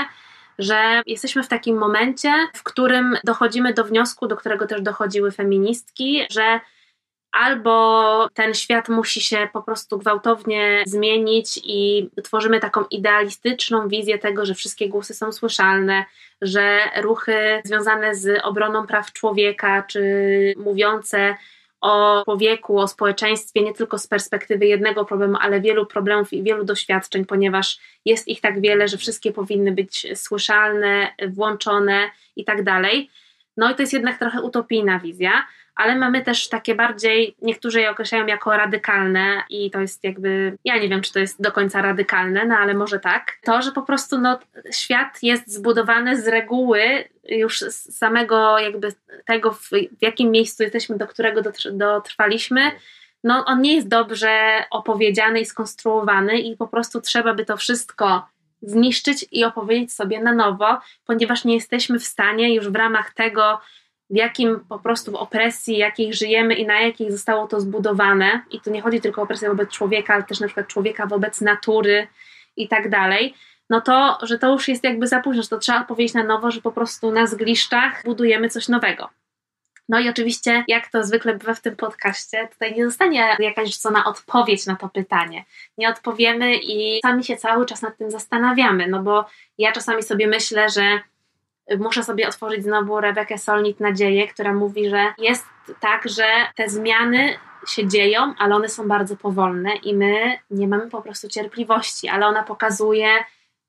[0.58, 6.26] że jesteśmy w takim momencie, w którym dochodzimy do wniosku, do którego też dochodziły feministki,
[6.30, 6.60] że
[7.34, 14.46] albo ten świat musi się po prostu gwałtownie zmienić i tworzymy taką idealistyczną wizję tego,
[14.46, 16.04] że wszystkie głosy są słyszalne,
[16.42, 20.02] że ruchy związane z obroną praw człowieka, czy
[20.56, 21.34] mówiące
[21.80, 26.64] o człowieku, o społeczeństwie, nie tylko z perspektywy jednego problemu, ale wielu problemów i wielu
[26.64, 33.10] doświadczeń, ponieważ jest ich tak wiele, że wszystkie powinny być słyszalne, włączone i tak dalej.
[33.56, 37.90] No i to jest jednak trochę utopijna wizja, ale mamy też takie bardziej, niektórzy je
[37.90, 41.82] określają jako radykalne i to jest jakby, ja nie wiem, czy to jest do końca
[41.82, 43.32] radykalne, no ale może tak.
[43.42, 44.38] To, że po prostu no,
[44.70, 48.92] świat jest zbudowany z reguły już z samego jakby
[49.26, 52.72] tego, w, jakim miejscu jesteśmy, do którego dotr- dotrwaliśmy,
[53.24, 58.26] no on nie jest dobrze opowiedziany i skonstruowany i po prostu trzeba by to wszystko
[58.62, 63.60] zniszczyć i opowiedzieć sobie na nowo, ponieważ nie jesteśmy w stanie już w ramach tego,
[64.10, 68.60] w jakim po prostu w opresji, jakiej żyjemy i na jakiej zostało to zbudowane, i
[68.60, 72.06] tu nie chodzi tylko o opresję wobec człowieka, ale też na przykład człowieka wobec natury
[72.56, 73.34] i tak dalej,
[73.70, 76.50] no to, że to już jest jakby za późno, że to trzeba powiedzieć na nowo,
[76.50, 79.10] że po prostu na zgliszczach budujemy coś nowego.
[79.88, 83.90] No i oczywiście, jak to zwykle bywa w tym podcaście, tutaj nie zostanie jakaś co
[83.90, 85.44] na odpowiedź na to pytanie.
[85.78, 89.24] Nie odpowiemy i sami się cały czas nad tym zastanawiamy, no bo
[89.58, 91.00] ja czasami sobie myślę, że
[91.78, 95.46] muszę sobie otworzyć znowu Rebekę Solnit Nadzieję, która mówi, że jest
[95.80, 100.90] tak, że te zmiany się dzieją, ale one są bardzo powolne i my nie mamy
[100.90, 103.08] po prostu cierpliwości, ale ona pokazuje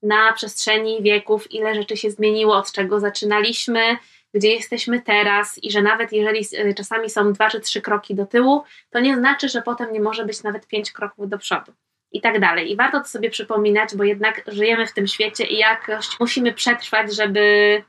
[0.02, 3.96] na przestrzeni wieków, ile rzeczy się zmieniło, od czego zaczynaliśmy,
[4.34, 8.26] gdzie jesteśmy teraz i że nawet jeżeli e, czasami są dwa czy trzy kroki do
[8.26, 11.72] tyłu, to nie znaczy, że potem nie może być nawet pięć kroków do przodu.
[12.12, 12.70] I tak dalej.
[12.70, 17.14] I warto to sobie przypominać, bo jednak żyjemy w tym świecie i jakoś musimy przetrwać,
[17.14, 17.82] żeby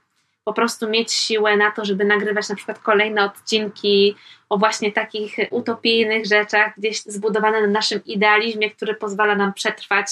[0.43, 4.15] po prostu mieć siłę na to, żeby nagrywać na przykład kolejne odcinki
[4.49, 10.07] o właśnie takich utopijnych rzeczach, gdzieś zbudowane na naszym idealizmie, który pozwala nam przetrwać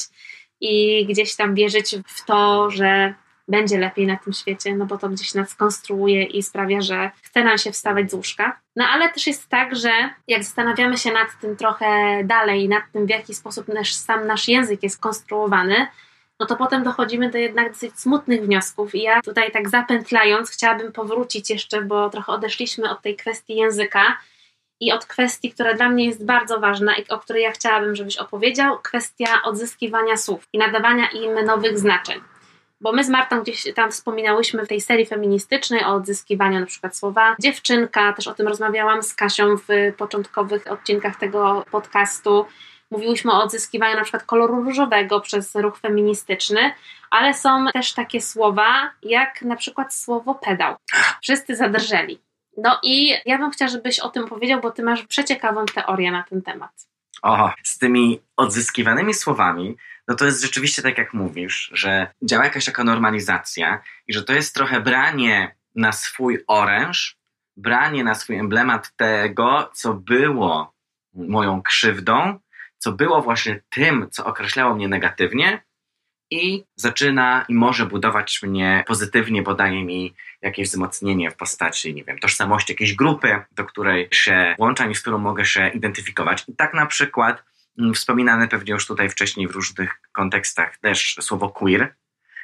[0.62, 3.14] i gdzieś tam wierzyć w to, że
[3.48, 7.44] będzie lepiej na tym świecie, no bo to gdzieś nas konstruuje i sprawia, że chce
[7.44, 8.60] nam się wstawać z łóżka.
[8.76, 9.90] No ale też jest tak, że
[10.28, 14.48] jak zastanawiamy się nad tym trochę dalej, nad tym w jaki sposób nasz, sam nasz
[14.48, 15.88] język jest konstruowany,
[16.40, 18.96] no to potem dochodzimy do jednak dosyć smutnych wniosków.
[18.96, 24.18] I ja tutaj tak zapętlając, chciałabym powrócić jeszcze, bo trochę odeszliśmy od tej kwestii języka
[24.80, 28.18] i od kwestii, która dla mnie jest bardzo ważna i o której ja chciałabym, żebyś
[28.18, 32.22] opowiedział, kwestia odzyskiwania słów i nadawania im nowych znaczeń.
[32.82, 36.98] Bo my z Martą gdzieś tam wspominałyśmy w tej serii feministycznej o odzyskiwaniu na przykład
[36.98, 42.46] słowa dziewczynka, też o tym rozmawiałam z Kasią w początkowych odcinkach tego podcastu.
[42.92, 46.72] Mówiłyśmy o odzyskiwaniu na przykład koloru różowego przez ruch feministyczny,
[47.10, 50.76] ale są też takie słowa, jak na przykład słowo pedał.
[51.22, 52.20] Wszyscy zadrżeli.
[52.58, 56.24] No i ja bym chciała, żebyś o tym powiedział, bo ty masz przeciekawą teorię na
[56.24, 56.72] ten temat.
[57.22, 62.66] O, z tymi odzyskiwanymi słowami no to jest rzeczywiście tak, jak mówisz, że działa jakaś
[62.66, 67.18] taka normalizacja i że to jest trochę branie na swój oręż,
[67.58, 70.74] branie na swój emblemat tego, co było
[71.14, 72.40] moją krzywdą,
[72.78, 75.64] co było właśnie tym, co określało mnie negatywnie
[76.32, 82.20] i zaczyna i może budować mnie pozytywnie, podaje mi jakieś wzmocnienie w postaci, nie wiem,
[82.20, 86.44] tożsamości jakiejś grupy, do której się włączam i z którą mogę się identyfikować.
[86.48, 87.44] I tak na przykład
[87.96, 91.96] wspominane pewnie już tutaj wcześniej w różnych kontekstach też słowo queer,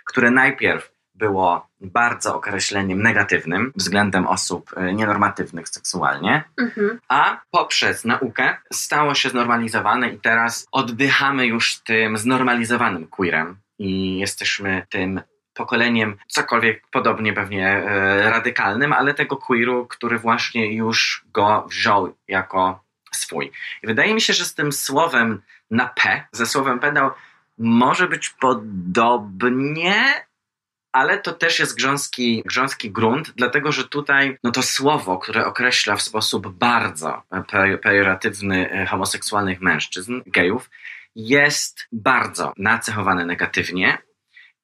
[0.05, 6.99] które najpierw było bardzo określeniem negatywnym względem osób e, nienormatywnych seksualnie, mhm.
[7.07, 14.85] a poprzez naukę stało się znormalizowane i teraz oddychamy już tym znormalizowanym queerem i jesteśmy
[14.89, 15.21] tym
[15.53, 22.83] pokoleniem, cokolwiek podobnie pewnie e, radykalnym, ale tego queeru, który właśnie już go wziął jako
[23.15, 23.51] swój.
[23.83, 27.11] I wydaje mi się, że z tym słowem na P, ze słowem pedał,
[27.57, 30.25] może być podobnie,
[30.91, 35.95] ale to też jest grząski, grząski grunt, dlatego że tutaj no to słowo, które określa
[35.95, 37.23] w sposób bardzo
[37.83, 40.69] pejoratywny e, homoseksualnych mężczyzn, gejów,
[41.15, 43.97] jest bardzo nacechowane negatywnie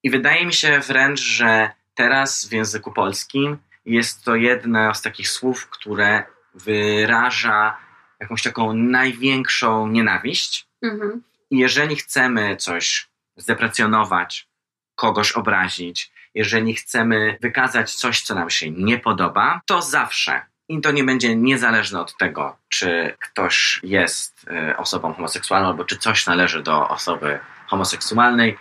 [0.04, 5.30] i wydaje mi się wręcz, że teraz w języku polskim jest to jedno z takich
[5.30, 7.78] słów, które wyraża
[8.20, 10.68] jakąś taką największą nienawiść.
[10.82, 11.24] Mhm.
[11.52, 14.48] I jeżeli chcemy coś zdeprecjonować,
[14.96, 20.92] kogoś obrazić, jeżeli chcemy wykazać coś, co nam się nie podoba, to zawsze i to
[20.92, 26.64] nie będzie niezależne od tego, czy ktoś jest e, osobą homoseksualną, albo czy coś należy
[26.64, 28.58] do osoby homoseksualnej,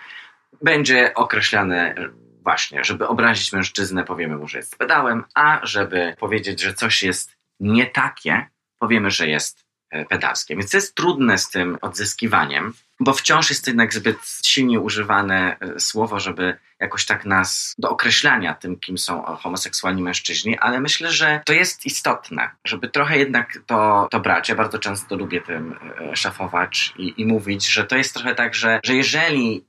[0.63, 1.95] będzie określane
[2.43, 7.37] właśnie, żeby obrazić mężczyznę, powiemy mu, że jest pedałem, a żeby powiedzieć, że coś jest
[7.61, 8.47] nie takie,
[8.79, 10.57] powiemy, że jest e, pedalskie.
[10.57, 15.81] Więc to jest trudne z tym odzyskiwaniem, bo wciąż jest jednak zbyt silnie używane e,
[15.81, 21.41] słowo, żeby jakoś tak nas do określania tym, kim są homoseksualni mężczyźni, ale myślę, że
[21.47, 24.49] to jest istotne, żeby trochę jednak to, to brać.
[24.49, 28.55] Ja bardzo często lubię tym e, szafować i, i mówić, że to jest trochę tak,
[28.55, 29.67] że, że jeżeli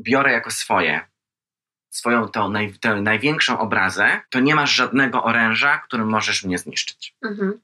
[0.00, 1.00] biorę jako swoje
[1.96, 7.14] swoją tą, naj, tę największą obrazę, to nie masz żadnego oręża, którym możesz mnie zniszczyć.
[7.24, 7.60] Mhm.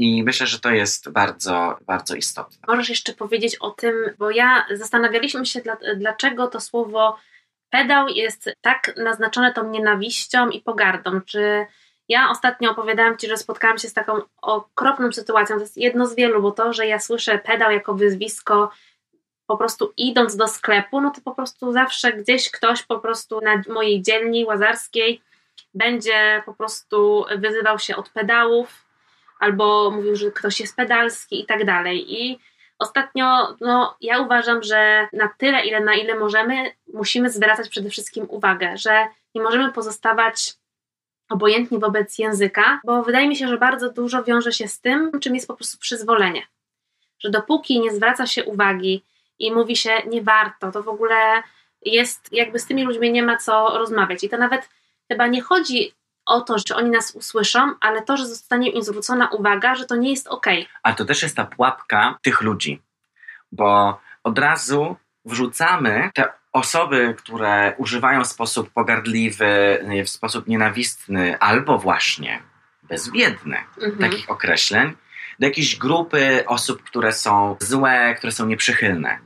[0.00, 2.58] I myślę, że to jest bardzo, bardzo istotne.
[2.68, 5.60] Możesz jeszcze powiedzieć o tym, bo ja zastanawialiśmy się,
[5.96, 7.16] dlaczego to słowo
[7.70, 11.20] pedał jest tak naznaczone tą nienawiścią i pogardą.
[11.20, 11.66] Czy
[12.08, 15.56] ja ostatnio opowiadałam Ci, że spotkałam się z taką okropną sytuacją.
[15.56, 18.70] To jest jedno z wielu, bo to, że ja słyszę pedał jako wyzwisko
[19.46, 23.62] po prostu idąc do sklepu, no to po prostu zawsze gdzieś ktoś po prostu na
[23.68, 25.22] mojej dzielni łazarskiej
[25.74, 28.89] będzie po prostu wyzywał się od pedałów,
[29.40, 32.22] albo mówił, że ktoś jest pedalski i tak dalej.
[32.22, 32.38] I
[32.78, 38.26] ostatnio, no, ja uważam, że na tyle, ile na ile możemy, musimy zwracać przede wszystkim
[38.28, 40.54] uwagę, że nie możemy pozostawać
[41.30, 45.34] obojętni wobec języka, bo wydaje mi się, że bardzo dużo wiąże się z tym, czym
[45.34, 46.42] jest po prostu przyzwolenie.
[47.18, 49.04] Że dopóki nie zwraca się uwagi
[49.38, 51.42] i mówi się nie warto, to w ogóle
[51.82, 54.24] jest, jakby z tymi ludźmi nie ma co rozmawiać.
[54.24, 54.68] I to nawet
[55.08, 55.92] chyba nie chodzi
[56.30, 59.96] o to, czy oni nas usłyszą, ale to, że zostanie im zwrócona uwaga, że to
[59.96, 60.46] nie jest ok.
[60.82, 62.82] Ale to też jest ta pułapka tych ludzi,
[63.52, 71.78] bo od razu wrzucamy te osoby, które używają w sposób pogardliwy, w sposób nienawistny albo
[71.78, 72.42] właśnie
[72.82, 73.98] bezwiedny mhm.
[73.98, 74.92] takich określeń,
[75.38, 79.18] do jakiejś grupy osób, które są złe, które są nieprzychylne.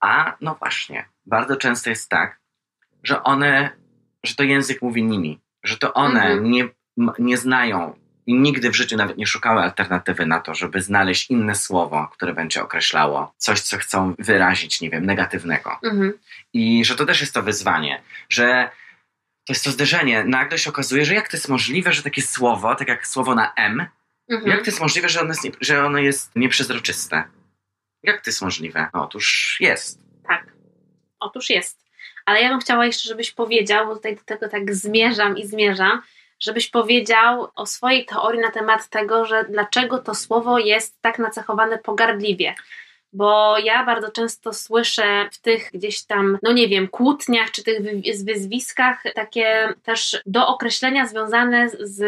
[0.00, 2.38] A no właśnie, bardzo często jest tak,
[3.02, 3.70] że one,
[4.24, 6.50] że to język mówi nimi że to one mhm.
[6.50, 6.68] nie,
[7.18, 7.94] nie znają
[8.26, 12.34] i nigdy w życiu nawet nie szukały alternatywy na to, żeby znaleźć inne słowo, które
[12.34, 15.78] będzie określało coś, co chcą wyrazić, nie wiem, negatywnego.
[15.82, 16.12] Mhm.
[16.52, 18.70] I że to też jest to wyzwanie, że
[19.46, 20.24] to jest to zderzenie.
[20.24, 23.52] Nagle się okazuje, że jak to jest możliwe, że takie słowo, tak jak słowo na
[23.54, 23.86] M,
[24.30, 24.50] mhm.
[24.50, 27.24] jak to jest możliwe, że ono jest, nie, że ono jest nieprzezroczyste?
[28.02, 28.88] Jak to jest możliwe?
[28.94, 30.00] No, otóż jest.
[30.28, 30.52] Tak.
[31.20, 31.85] Otóż jest.
[32.26, 36.02] Ale ja bym chciała jeszcze, żebyś powiedział, bo tutaj do tego tak zmierzam i zmierzam,
[36.40, 41.78] żebyś powiedział o swojej teorii na temat tego, że dlaczego to słowo jest tak nacechowane
[41.78, 42.54] pogardliwie.
[43.12, 47.80] Bo ja bardzo często słyszę w tych gdzieś tam, no nie wiem, kłótniach czy tych
[48.24, 52.02] wyzwiskach takie też do określenia związane z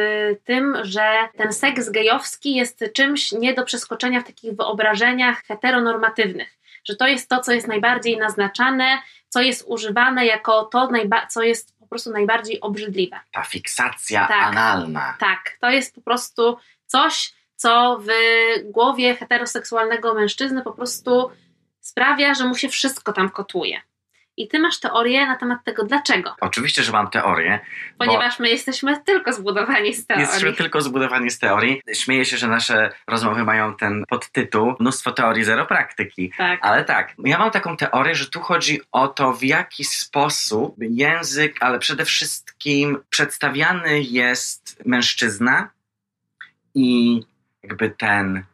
[0.45, 6.59] tym, że ten seks gejowski jest czymś nie do przeskoczenia w takich wyobrażeniach heteronormatywnych.
[6.85, 10.89] Że to jest to, co jest najbardziej naznaczane co jest używane jako to,
[11.29, 13.21] co jest po prostu najbardziej obrzydliwe.
[13.33, 15.17] Ta fiksacja tak, analna.
[15.19, 18.09] Tak, to jest po prostu coś, co w
[18.65, 21.31] głowie heteroseksualnego mężczyzny po prostu
[21.81, 23.81] sprawia, że mu się wszystko tam kotuje.
[24.39, 26.37] I ty masz teorię na temat tego, dlaczego?
[26.41, 27.61] Oczywiście, że mam teorię.
[27.99, 30.27] Ponieważ my jesteśmy tylko zbudowani z teorii.
[30.27, 31.83] Jesteśmy tylko zbudowani z teorii.
[31.95, 36.33] Śmieję się, że nasze rozmowy mają ten podtytuł Mnóstwo teorii, zero praktyki.
[36.39, 36.61] Tak.
[36.63, 41.57] Ale tak, ja mam taką teorię, że tu chodzi o to, w jaki sposób język,
[41.61, 45.71] ale przede wszystkim przedstawiany jest mężczyzna
[46.75, 47.21] i
[47.63, 48.45] jakby ten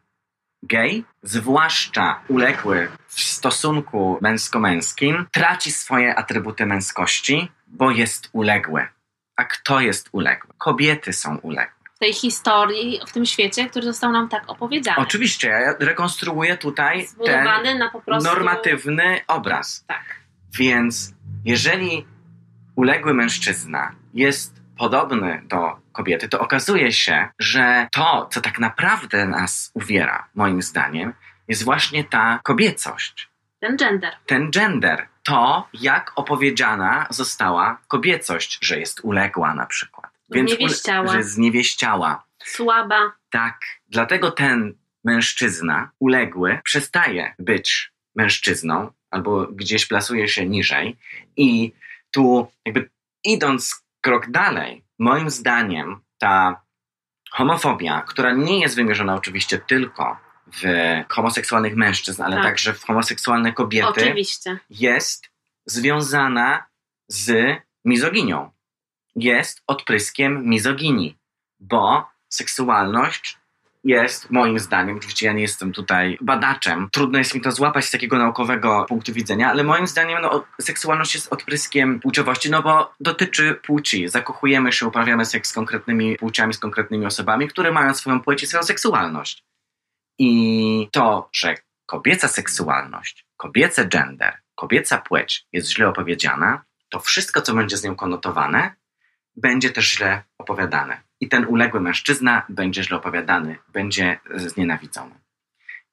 [0.65, 8.87] gej, zwłaszcza uległy w stosunku męsko-męskim, traci swoje atrybuty męskości, bo jest uległy.
[9.35, 10.53] A kto jest uległy?
[10.57, 11.75] Kobiety są uległe.
[11.95, 14.97] W tej historii, w tym świecie, który został nam tak opowiedziany.
[14.97, 18.29] Oczywiście, ja rekonstruuję tutaj Zbudowany ten na po prostu...
[18.29, 19.85] normatywny obraz.
[19.87, 20.03] Tak.
[20.59, 21.13] Więc
[21.45, 22.05] jeżeli
[22.75, 29.71] uległy mężczyzna jest podobny do kobiety, to okazuje się, że to, co tak naprawdę nas
[29.73, 31.13] uwiera, moim zdaniem,
[31.47, 33.29] jest właśnie ta kobiecość.
[33.59, 34.13] Ten gender.
[34.25, 35.07] Ten gender.
[35.23, 40.11] To, jak opowiedziana została kobiecość, że jest uległa na przykład.
[40.29, 41.07] Więc zniewieściała.
[41.07, 42.23] że zniewieściała.
[42.43, 43.11] Słaba.
[43.29, 43.59] Tak.
[43.89, 50.97] Dlatego ten mężczyzna uległy przestaje być mężczyzną albo gdzieś plasuje się niżej
[51.37, 51.73] i
[52.11, 52.89] tu jakby
[53.23, 56.61] idąc krok dalej, moim zdaniem ta
[57.31, 60.17] homofobia, która nie jest wymierzona oczywiście tylko
[60.53, 60.63] w
[61.09, 62.45] homoseksualnych mężczyzn, ale tak.
[62.45, 64.59] także w homoseksualne kobiety, oczywiście.
[64.69, 65.29] jest
[65.65, 66.65] związana
[67.07, 68.51] z mizoginią.
[69.15, 71.17] Jest odpryskiem mizoginii,
[71.59, 73.37] bo seksualność
[73.85, 77.91] jest moim zdaniem, oczywiście ja nie jestem tutaj badaczem, trudno jest mi to złapać z
[77.91, 83.55] takiego naukowego punktu widzenia, ale moim zdaniem no, seksualność jest odpryskiem płciowości, no bo dotyczy
[83.55, 84.07] płci.
[84.07, 88.47] Zakochujemy się, uprawiamy seks z konkretnymi płciami, z konkretnymi osobami, które mają swoją płeć i
[88.47, 89.43] swoją seksualność.
[90.19, 97.53] I to, że kobieca seksualność, kobiecy gender, kobieca płeć jest źle opowiedziana, to wszystko, co
[97.53, 98.75] będzie z nią konotowane,
[99.35, 105.15] będzie też źle opowiadane i ten uległy mężczyzna będzie źle opowiadany, będzie znienawidzony.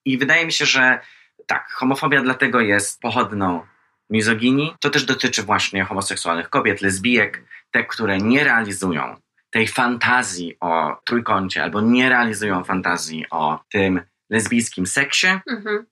[0.04, 1.00] I wydaje mi się, że
[1.46, 3.66] tak, homofobia dlatego jest pochodną
[4.10, 4.74] mizoginii.
[4.80, 9.16] To też dotyczy właśnie homoseksualnych kobiet, lesbijek, te, które nie realizują
[9.50, 14.00] tej fantazji o trójkącie albo nie realizują fantazji o tym
[14.30, 15.26] lesbijskim seksie.
[15.26, 15.86] Mhm.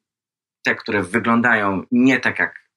[0.65, 2.71] Te, które wyglądają nie tak jak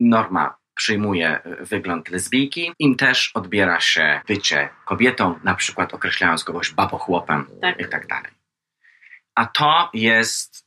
[0.00, 6.70] norma przyjmuje e, wygląd lesbijki, im też odbiera się bycie kobietą, na przykład określając kogoś
[6.70, 7.80] babochłopem tak.
[7.80, 8.32] i tak dalej.
[9.34, 10.66] A to jest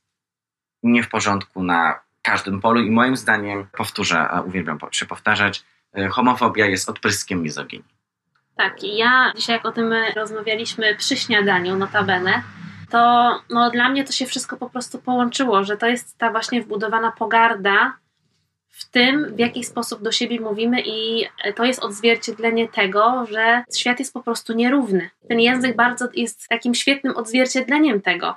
[0.84, 5.64] nie w porządku na każdym polu i moim zdaniem, powtórzę, a uwielbiam się powtarzać,
[5.98, 7.98] y, homofobia jest odpryskiem mizoginii.
[8.58, 12.44] Tak, i ja dzisiaj jak o tym rozmawialiśmy przy śniadaniu, notabene,
[12.90, 13.00] to
[13.50, 17.12] no, dla mnie to się wszystko po prostu połączyło, że to jest ta właśnie wbudowana
[17.12, 17.98] pogarda
[18.78, 24.00] w tym, w jaki sposób do siebie mówimy, i to jest odzwierciedlenie tego, że świat
[24.00, 25.10] jest po prostu nierówny.
[25.30, 28.36] Ten język bardzo jest takim świetnym odzwierciedleniem tego.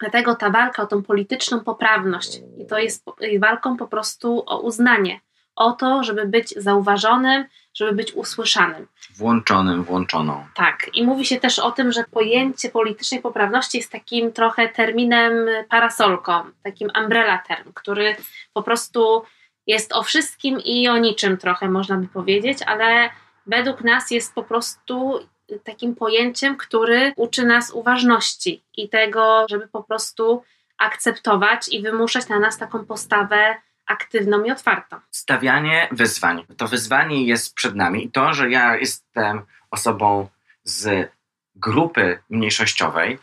[0.00, 3.04] Dlatego ta walka o tą polityczną poprawność, i to jest
[3.38, 5.20] walką po prostu o uznanie,
[5.56, 7.44] o to, żeby być zauważonym,
[7.74, 8.86] żeby być usłyszanym.
[9.16, 10.46] Włączonym, włączoną.
[10.54, 10.90] Tak.
[10.94, 15.32] I mówi się też o tym, że pojęcie politycznej poprawności jest takim trochę terminem
[15.68, 18.16] parasolką, takim umbrella term, który
[18.52, 19.22] po prostu
[19.66, 23.10] jest o wszystkim i o niczym trochę można by powiedzieć, ale
[23.46, 25.20] według nas jest po prostu
[25.64, 30.42] takim pojęciem, który uczy nas uważności i tego, żeby po prostu
[30.78, 33.56] akceptować i wymuszać na nas taką postawę
[33.86, 34.96] aktywną i otwartą.
[35.10, 36.44] Stawianie wyzwań.
[36.56, 40.28] To wyzwanie jest przed nami i to, że ja jestem osobą
[40.64, 41.10] z
[41.54, 43.18] grupy mniejszościowej,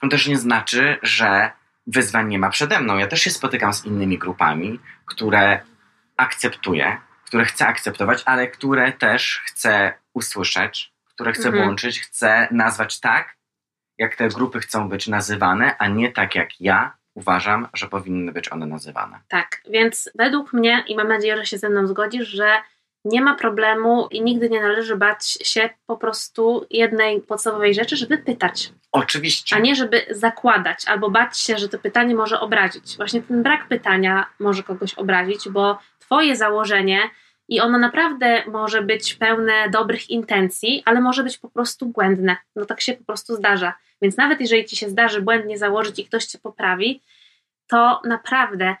[0.00, 1.50] to też nie znaczy, że
[1.86, 2.98] wyzwań nie ma przede mną.
[2.98, 5.60] Ja też się spotykam z innymi grupami, które
[6.16, 11.64] akceptuję, które chcę akceptować, ale które też chcę usłyszeć, które chcę mhm.
[11.64, 13.36] włączyć, chcę nazwać tak,
[13.98, 18.52] jak te grupy chcą być nazywane, a nie tak jak ja uważam, że powinny być
[18.52, 19.20] one nazywane.
[19.28, 22.62] Tak, więc według mnie, i mam nadzieję, że się ze mną zgodzisz, że
[23.04, 28.18] nie ma problemu i nigdy nie należy bać się po prostu jednej podstawowej rzeczy, żeby
[28.18, 28.72] pytać.
[28.92, 29.56] Oczywiście.
[29.56, 32.96] A nie żeby zakładać albo bać się, że to pytanie może obrazić.
[32.96, 35.78] Właśnie ten brak pytania może kogoś obrazić, bo
[36.12, 37.10] Twoje założenie
[37.48, 42.36] i ono naprawdę może być pełne dobrych intencji, ale może być po prostu błędne.
[42.56, 43.74] No tak się po prostu zdarza.
[44.02, 47.02] Więc nawet jeżeli ci się zdarzy błędnie założyć i ktoś cię poprawi,
[47.66, 48.76] to naprawdę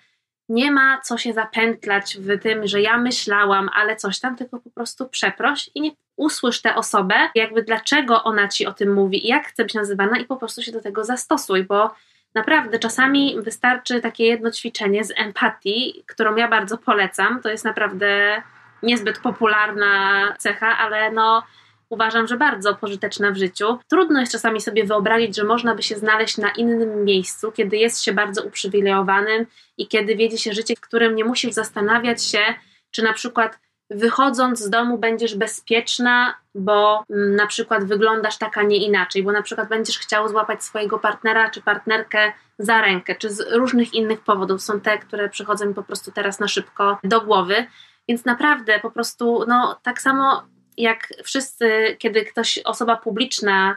[0.48, 4.70] nie ma co się zapętlać w tym, że ja myślałam, ale coś tam, tylko po
[4.70, 9.28] prostu przeproś i nie usłysz tę osobę, jakby dlaczego ona ci o tym mówi i
[9.28, 11.94] jak chce być nazywana i po prostu się do tego zastosuj, bo
[12.34, 17.40] naprawdę czasami wystarczy takie jedno ćwiczenie z empatii, którą ja bardzo polecam.
[17.42, 18.42] To jest naprawdę
[18.82, 21.42] niezbyt popularna cecha, ale no
[21.88, 23.78] uważam, że bardzo pożyteczna w życiu.
[23.90, 28.02] Trudno jest czasami sobie wyobrazić, że można by się znaleźć na innym miejscu, kiedy jest
[28.02, 29.46] się bardzo uprzywilejowanym
[29.78, 32.42] i kiedy wiedzie się życie, w którym nie musisz zastanawiać się,
[32.90, 33.58] czy na przykład
[33.94, 39.32] wychodząc z domu będziesz bezpieczna, bo mm, na przykład wyglądasz tak, a nie inaczej, bo
[39.32, 44.20] na przykład będziesz chciał złapać swojego partnera czy partnerkę za rękę, czy z różnych innych
[44.20, 44.62] powodów.
[44.62, 47.66] Są te, które przychodzą mi po prostu teraz na szybko do głowy.
[48.08, 50.42] Więc naprawdę po prostu, no tak samo
[50.76, 53.76] jak wszyscy, kiedy ktoś, osoba publiczna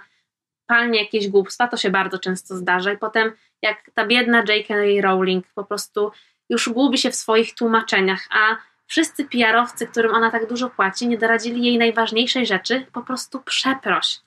[0.68, 4.74] palnie jakieś głupstwa, to się bardzo często zdarza i potem jak ta biedna J.K.
[5.02, 6.12] Rowling po prostu
[6.50, 8.58] już gubi się w swoich tłumaczeniach, a
[8.88, 14.20] wszyscy PR-owcy, którym ona tak dużo płaci, nie doradzili jej najważniejszej rzeczy, po prostu przeproś.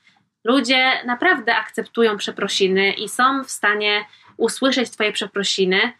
[0.45, 4.05] Ludzie naprawdę akceptują przeprosiny i są w stanie
[4.37, 5.93] usłyszeć Twoje przeprosiny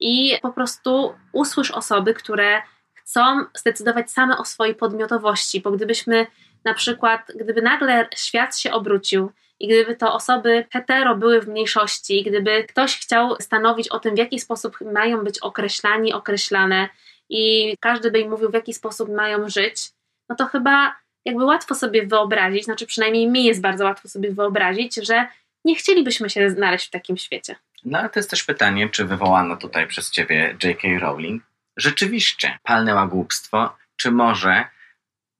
[0.00, 2.62] i po prostu usłysz osoby, które
[2.94, 6.26] chcą zdecydować same o swojej podmiotowości, bo gdybyśmy
[6.64, 12.22] na przykład, gdyby nagle świat się obrócił i gdyby to osoby hetero były w mniejszości,
[12.22, 16.88] gdyby ktoś chciał stanowić o tym, w jaki sposób mają być określani, określane
[17.32, 19.90] i każdy by im mówił, w jaki sposób mają żyć,
[20.28, 24.94] no to chyba jakby łatwo sobie wyobrazić, znaczy przynajmniej mi jest bardzo łatwo sobie wyobrazić,
[24.94, 25.26] że
[25.64, 27.56] nie chcielibyśmy się znaleźć w takim świecie.
[27.84, 30.88] No ale to jest też pytanie, czy wywołano tutaj przez ciebie J.K.
[30.98, 31.42] Rowling
[31.76, 34.64] rzeczywiście palnęła głupstwo, czy może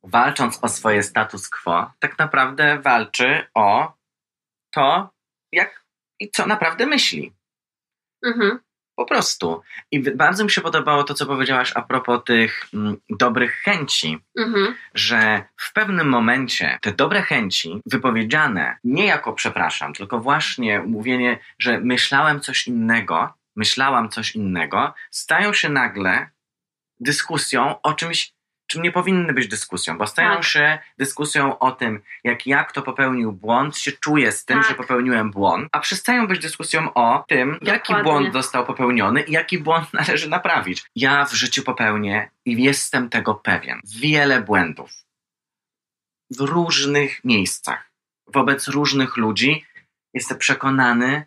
[0.02, 3.92] walcząc o swoje status quo, tak naprawdę walczy o
[4.74, 5.10] to,
[5.52, 5.84] jak
[6.20, 7.32] i co naprawdę myśli.
[8.24, 8.58] Mhm.
[8.96, 9.62] Po prostu.
[9.90, 14.74] I bardzo mi się podobało to, co powiedziałaś a propos tych mm, dobrych chęci, mhm.
[14.94, 21.80] że w pewnym momencie te dobre chęci, wypowiedziane nie jako przepraszam, tylko właśnie mówienie, że
[21.80, 26.30] myślałem coś innego, myślałam coś innego, stają się nagle
[27.00, 28.32] dyskusją o czymś,
[28.72, 30.44] czym nie powinny być dyskusją, bo stają tak.
[30.44, 34.68] się dyskusją o tym, jak ja, kto popełnił błąd, się czuję z tym, tak.
[34.68, 37.72] że popełniłem błąd, a przestają być dyskusją o tym, Dokładnie.
[37.72, 40.84] jaki błąd został popełniony i jaki błąd należy naprawić.
[40.96, 43.80] Ja w życiu popełnię i jestem tego pewien.
[44.00, 44.90] Wiele błędów
[46.30, 47.90] w różnych miejscach,
[48.26, 49.64] wobec różnych ludzi.
[50.14, 51.24] Jestem przekonany,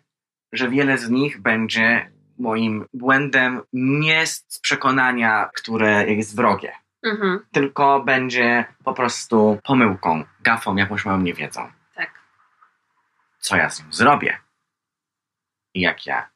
[0.52, 6.72] że wiele z nich będzie moim błędem nie z przekonania, które jest wrogie,
[7.06, 7.46] mhm.
[7.52, 11.72] tylko będzie po prostu pomyłką, gafą, jakąś moją niewiedzą.
[11.94, 12.10] Tak.
[13.38, 14.38] Co ja z nią zrobię?
[15.74, 16.30] I jak ja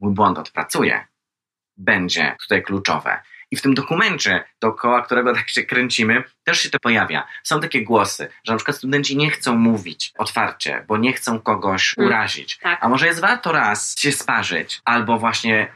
[0.00, 1.06] mój błąd odpracuję,
[1.76, 3.22] będzie tutaj kluczowe.
[3.50, 7.26] I w tym dokumencie, dookoła którego tak się kręcimy, też się to pojawia.
[7.42, 11.94] Są takie głosy, że na przykład studenci nie chcą mówić otwarcie, bo nie chcą kogoś
[11.98, 12.08] Mm.
[12.08, 12.58] urazić.
[12.58, 12.78] Tak.
[12.82, 15.68] A może jest warto raz się sparzyć, albo właśnie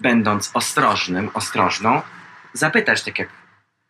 [0.00, 2.02] będąc ostrożnym, ostrożną,
[2.52, 3.28] zapytać tak jak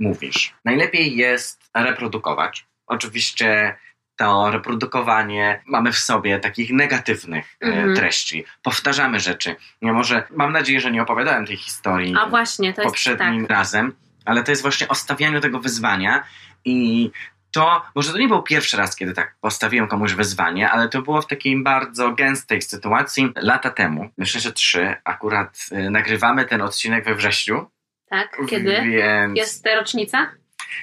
[0.00, 0.54] mówisz.
[0.64, 2.66] Najlepiej jest reprodukować.
[2.86, 3.76] Oczywiście
[4.16, 7.96] to reprodukowanie mamy w sobie takich negatywnych e, Mhm.
[7.96, 8.44] treści.
[8.62, 9.56] Powtarzamy rzeczy.
[9.82, 13.50] Nie może, mam nadzieję, że nie opowiadałem tej historii A właśnie, to poprzednim tak.
[13.56, 13.92] razem,
[14.24, 16.24] ale to jest właśnie o stawianiu tego wyzwania
[16.64, 17.10] i
[17.52, 21.22] to, może to nie był pierwszy raz, kiedy tak postawiłem komuś wyzwanie, ale to było
[21.22, 24.10] w takiej bardzo gęstej sytuacji lata temu.
[24.18, 24.94] Myślę, że trzy.
[25.04, 27.70] Akurat y, nagrywamy ten odcinek we wrześniu.
[28.10, 30.30] Tak, kiedy Więc, jest rocznica?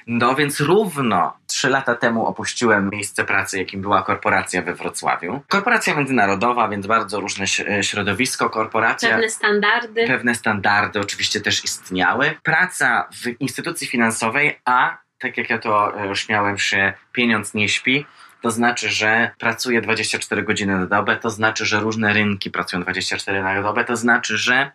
[0.07, 5.41] No więc równo trzy lata temu opuściłem miejsce pracy, jakim była korporacja we Wrocławiu.
[5.47, 9.09] Korporacja międzynarodowa, więc bardzo różne e, środowisko, korporacja.
[9.09, 10.07] Pewne standardy.
[10.07, 12.35] Pewne standardy oczywiście też istniały.
[12.43, 17.69] Praca w instytucji finansowej, a tak jak ja to e, już miałem się, pieniądz nie
[17.69, 18.05] śpi.
[18.41, 23.43] To znaczy, że pracuję 24 godziny na dobę, to znaczy, że różne rynki pracują 24
[23.43, 24.71] na dobę, to znaczy, że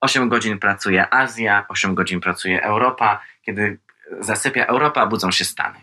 [0.00, 3.20] 8 godzin pracuje Azja, 8 godzin pracuje Europa.
[3.42, 3.78] Kiedy
[4.20, 5.80] zasypia Europa, budzą się Stany.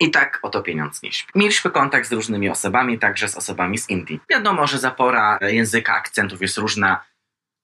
[0.00, 1.32] I tak oto pieniądz nie śpi.
[1.34, 4.20] Mieliśmy kontakt z różnymi osobami, także z osobami z Indii.
[4.30, 7.04] Wiadomo, że zapora języka, akcentów jest różna.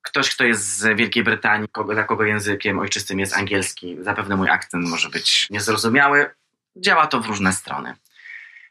[0.03, 4.51] Ktoś, kto jest z Wielkiej Brytanii, kogo, dla kogo językiem ojczystym jest angielski, zapewne mój
[4.51, 6.31] akcent może być niezrozumiały.
[6.77, 7.97] Działa to w różne strony.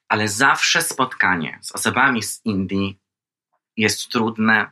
[0.08, 3.00] Ale zawsze spotkanie z osobami z Indii
[3.78, 4.72] jest trudne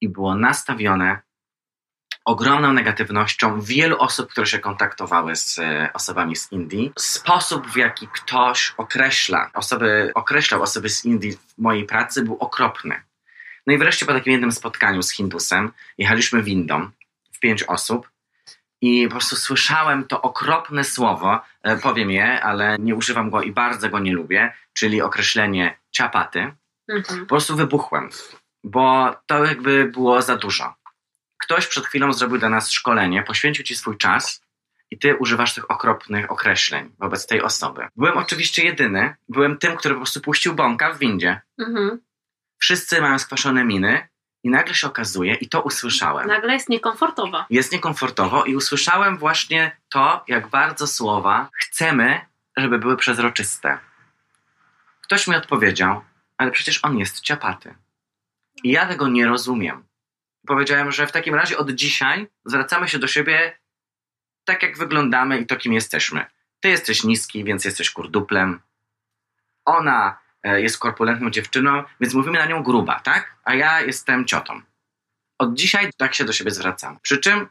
[0.00, 1.22] i było nastawione
[2.24, 6.92] ogromną negatywnością wielu osób, które się kontaktowały z e, osobami z Indii.
[6.98, 13.02] Sposób, w jaki ktoś określa osoby, określał osoby z Indii w mojej pracy był okropny.
[13.66, 16.90] No i wreszcie po takim jednym spotkaniu z Hindusem jechaliśmy windą
[17.32, 18.10] w pięć osób
[18.80, 23.52] i po prostu słyszałem to okropne słowo, e, powiem je, ale nie używam go i
[23.52, 26.52] bardzo go nie lubię, czyli określenie ciapaty.
[26.88, 27.20] Mhm.
[27.20, 28.08] Po prostu wybuchłem,
[28.64, 30.74] bo to jakby było za dużo.
[31.44, 34.42] Ktoś przed chwilą zrobił dla nas szkolenie, poświęcił ci swój czas
[34.90, 37.88] i ty używasz tych okropnych określeń wobec tej osoby.
[37.96, 41.40] Byłem oczywiście jedyny, byłem tym, który po prostu puścił bąka w windzie.
[41.58, 42.00] Mhm.
[42.58, 44.08] Wszyscy mają skwaszone miny
[44.42, 46.26] i nagle się okazuje, i to usłyszałem.
[46.26, 47.44] Nagle jest niekomfortowo.
[47.50, 52.20] Jest niekomfortowo i usłyszałem właśnie to, jak bardzo słowa chcemy,
[52.56, 53.78] żeby były przezroczyste.
[55.02, 56.04] Ktoś mi odpowiedział,
[56.36, 57.74] ale przecież on jest ciapaty.
[58.62, 59.84] I ja tego nie rozumiem.
[60.46, 63.58] Powiedziałem, że w takim razie od dzisiaj zwracamy się do siebie
[64.44, 66.26] tak, jak wyglądamy i to, kim jesteśmy.
[66.60, 68.60] Ty jesteś niski, więc jesteś kurduplem.
[69.64, 73.36] Ona e, jest korpulentną dziewczyną, więc mówimy na nią gruba, tak?
[73.44, 74.60] A ja jestem ciotą.
[75.38, 76.98] Od dzisiaj tak się do siebie zwracamy.
[77.02, 77.48] Przy czym,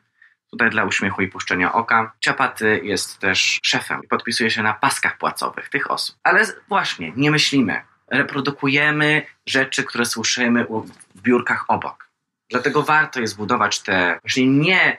[0.51, 5.17] tutaj dla uśmiechu i puszczenia oka, Ciapaty jest też szefem i podpisuje się na paskach
[5.17, 6.15] płacowych tych osób.
[6.23, 7.81] Ale właśnie, nie myślimy.
[8.07, 10.65] Reprodukujemy rzeczy, które słyszymy
[11.15, 12.02] w biurkach obok.
[12.53, 14.97] Dlatego warto jest budować te właśnie nie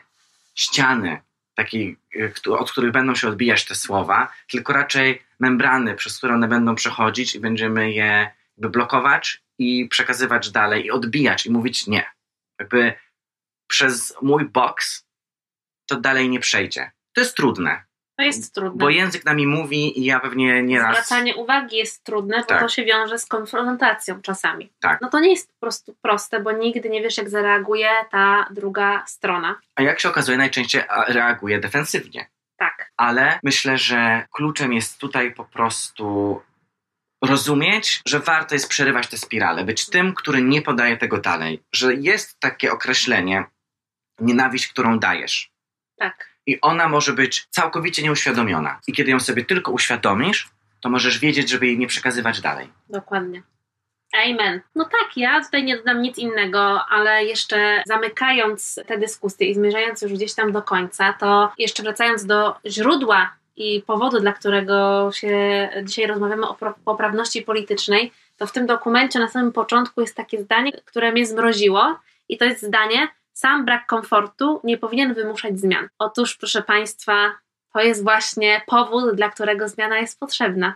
[0.55, 1.21] ściany,
[1.55, 6.49] takiej, y, od których będą się odbijać te słowa, tylko raczej membrany, przez które one
[6.49, 12.07] będą przechodzić i będziemy je blokować i przekazywać dalej i odbijać i mówić nie.
[12.59, 12.95] Jakby
[13.67, 15.07] przez mój boks
[15.87, 16.91] to dalej nie przejdzie.
[17.13, 17.85] To jest trudne,
[18.17, 18.79] To jest trudne.
[18.79, 20.91] bo język nami mówi i ja pewnie nieraz...
[20.91, 22.61] Zwracanie uwagi jest trudne, bo Tak.
[22.61, 24.73] to się wiąże z konfrontacją czasami.
[24.81, 25.01] Tak.
[25.01, 29.05] No to nie jest po prostu proste, bo nigdy nie wiesz, jak zareaguje ta druga
[29.07, 29.61] strona.
[29.77, 32.27] A jak się okazuje, najczęściej reaguje defensywnie.
[32.59, 32.91] Tak.
[32.97, 36.41] ale myślę, że kluczem jest tutaj po prostu
[37.25, 41.95] rozumieć, że warto jest przerywać te spirale, być tym, który nie podaje tego dalej, że
[41.95, 43.45] jest takie określenie
[44.21, 45.51] nienawiść, którą dajesz.
[45.99, 46.34] Tak.
[46.47, 48.81] I ona może być całkowicie nieuświadomiona.
[48.87, 50.49] I kiedy ją sobie tylko uświadomisz,
[50.81, 52.69] to możesz wiedzieć, żeby jej nie przekazywać dalej.
[52.89, 53.43] Dokładnie.
[54.15, 54.61] Amen.
[54.75, 60.03] No tak, ja tutaj nie dodam nic innego, ale jeszcze zamykając tę dyskusję i zmierzając
[60.03, 65.69] już gdzieś tam do końca, to jeszcze wracając do źródła i powodu, dla którego się
[65.83, 70.73] dzisiaj rozmawiamy o poprawności politycznej, to w tym dokumencie na samym początku jest takie zdanie,
[70.85, 75.89] które mnie zmroziło i to jest zdanie sam brak komfortu nie powinien wymuszać zmian.
[75.99, 77.35] Otóż, proszę Państwa,
[77.73, 80.75] to jest właśnie powód, dla którego zmiana jest potrzebna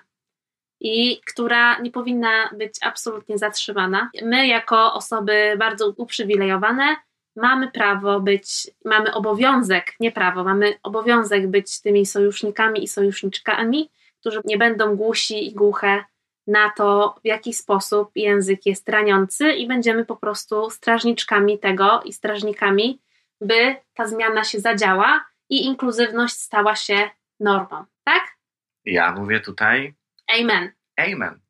[0.81, 4.11] i która nie powinna być absolutnie zatrzymana.
[4.23, 6.97] My, jako osoby bardzo uprzywilejowane,
[7.37, 13.91] mamy prawo być, mamy obowiązek, nie prawo, mamy obowiązek być tymi sojusznikami i sojuszniczkami,
[14.21, 16.05] którzy nie będą głusi i głuche
[16.49, 22.13] na to, w jaki sposób język jest raniący, i będziemy po prostu strażniczkami tego i
[22.13, 23.01] strażnikami
[23.41, 27.85] by ta zmiana się zadziała i inkluzywność stała się normą.
[28.05, 28.37] Tak?
[28.85, 29.95] Ja mówię tutaj
[30.41, 30.73] Amen.
[30.97, 31.41] amen.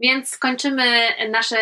[0.00, 0.84] Więc kończymy
[1.30, 1.56] nasze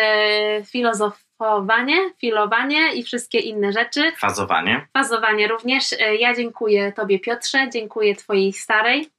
[0.65, 4.11] filozofowanie, filowanie i wszystkie inne rzeczy.
[4.11, 4.87] Fazowanie.
[4.93, 5.95] Fazowanie również.
[6.19, 9.09] Ja dziękuję Tobie, Piotrze, dziękuję Twojej starej.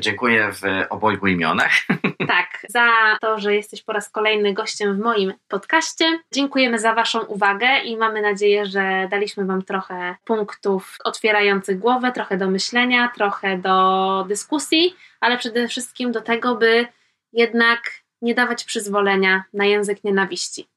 [0.00, 1.72] Dziękuję w obojgu imionach.
[2.28, 6.18] Tak, za to, że jesteś po raz kolejny gościem w moim podcaście.
[6.32, 12.36] Dziękujemy za Waszą uwagę i mamy nadzieję, że daliśmy Wam trochę punktów otwierających głowę, trochę
[12.36, 16.86] do myślenia, trochę do dyskusji, ale przede wszystkim do tego, by
[17.32, 17.90] jednak
[18.22, 20.68] nie dawać przyzwolenia na język nienawiści.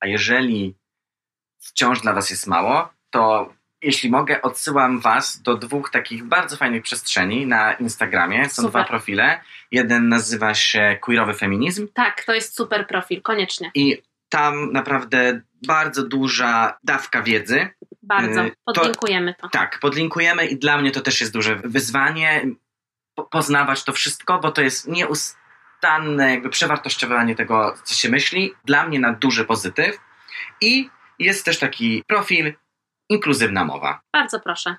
[0.00, 0.74] A jeżeli
[1.58, 3.52] wciąż dla Was jest mało, to
[3.82, 8.44] jeśli mogę, odsyłam Was do dwóch takich bardzo fajnych przestrzeni na Instagramie.
[8.48, 8.70] Są Super.
[8.70, 9.40] dwa profile.
[9.70, 13.70] Jeden nazywa się Queerowy Feminizm Tak, to jest super profil, koniecznie.
[13.74, 17.68] i tam naprawdę bardzo duża dawka wiedzy.
[18.02, 18.44] Bardzo.
[18.44, 19.48] To- Podlinkujemy to.
[19.48, 22.44] Tak, podlinkujemy i dla mnie to też jest duże wyzwanie
[23.14, 28.54] po- poznawać to wszystko, bo to jest nieustanne jakby przewartościowanie tego, co się myśli.
[28.64, 29.98] Dla mnie na duży pozytyw.
[30.60, 32.54] I jest też taki profil
[33.08, 34.00] inkluzywna mowa.
[34.12, 34.76] Bardzo proszę.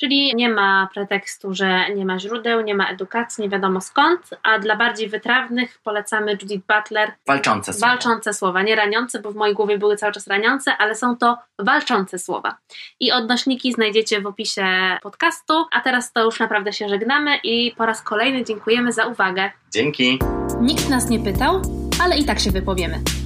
[0.00, 4.58] Czyli nie ma pretekstu, że nie ma źródeł, nie ma edukacji, nie wiadomo skąd, a
[4.58, 7.86] dla bardziej wytrawnych polecamy Judith Butler Walczące są.
[7.86, 11.38] walczące słowa, nie raniące, bo w mojej głowie były cały czas raniące, ale są to
[11.58, 12.56] walczące słowa.
[13.00, 14.66] I odnośniki znajdziecie w opisie
[15.02, 19.50] podcastu, a teraz to już naprawdę się żegnamy i po raz kolejny dziękujemy za uwagę.
[19.72, 20.18] Dzięki.
[20.60, 21.62] Nikt nas nie pytał,
[22.04, 23.23] ale i tak się wypowiemy.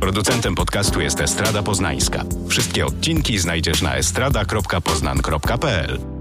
[0.00, 2.24] Producentem podcastu jest Estrada Poznańska.
[2.48, 6.13] Wszystkie odcinki znajdziesz na estrada.poznan.pl.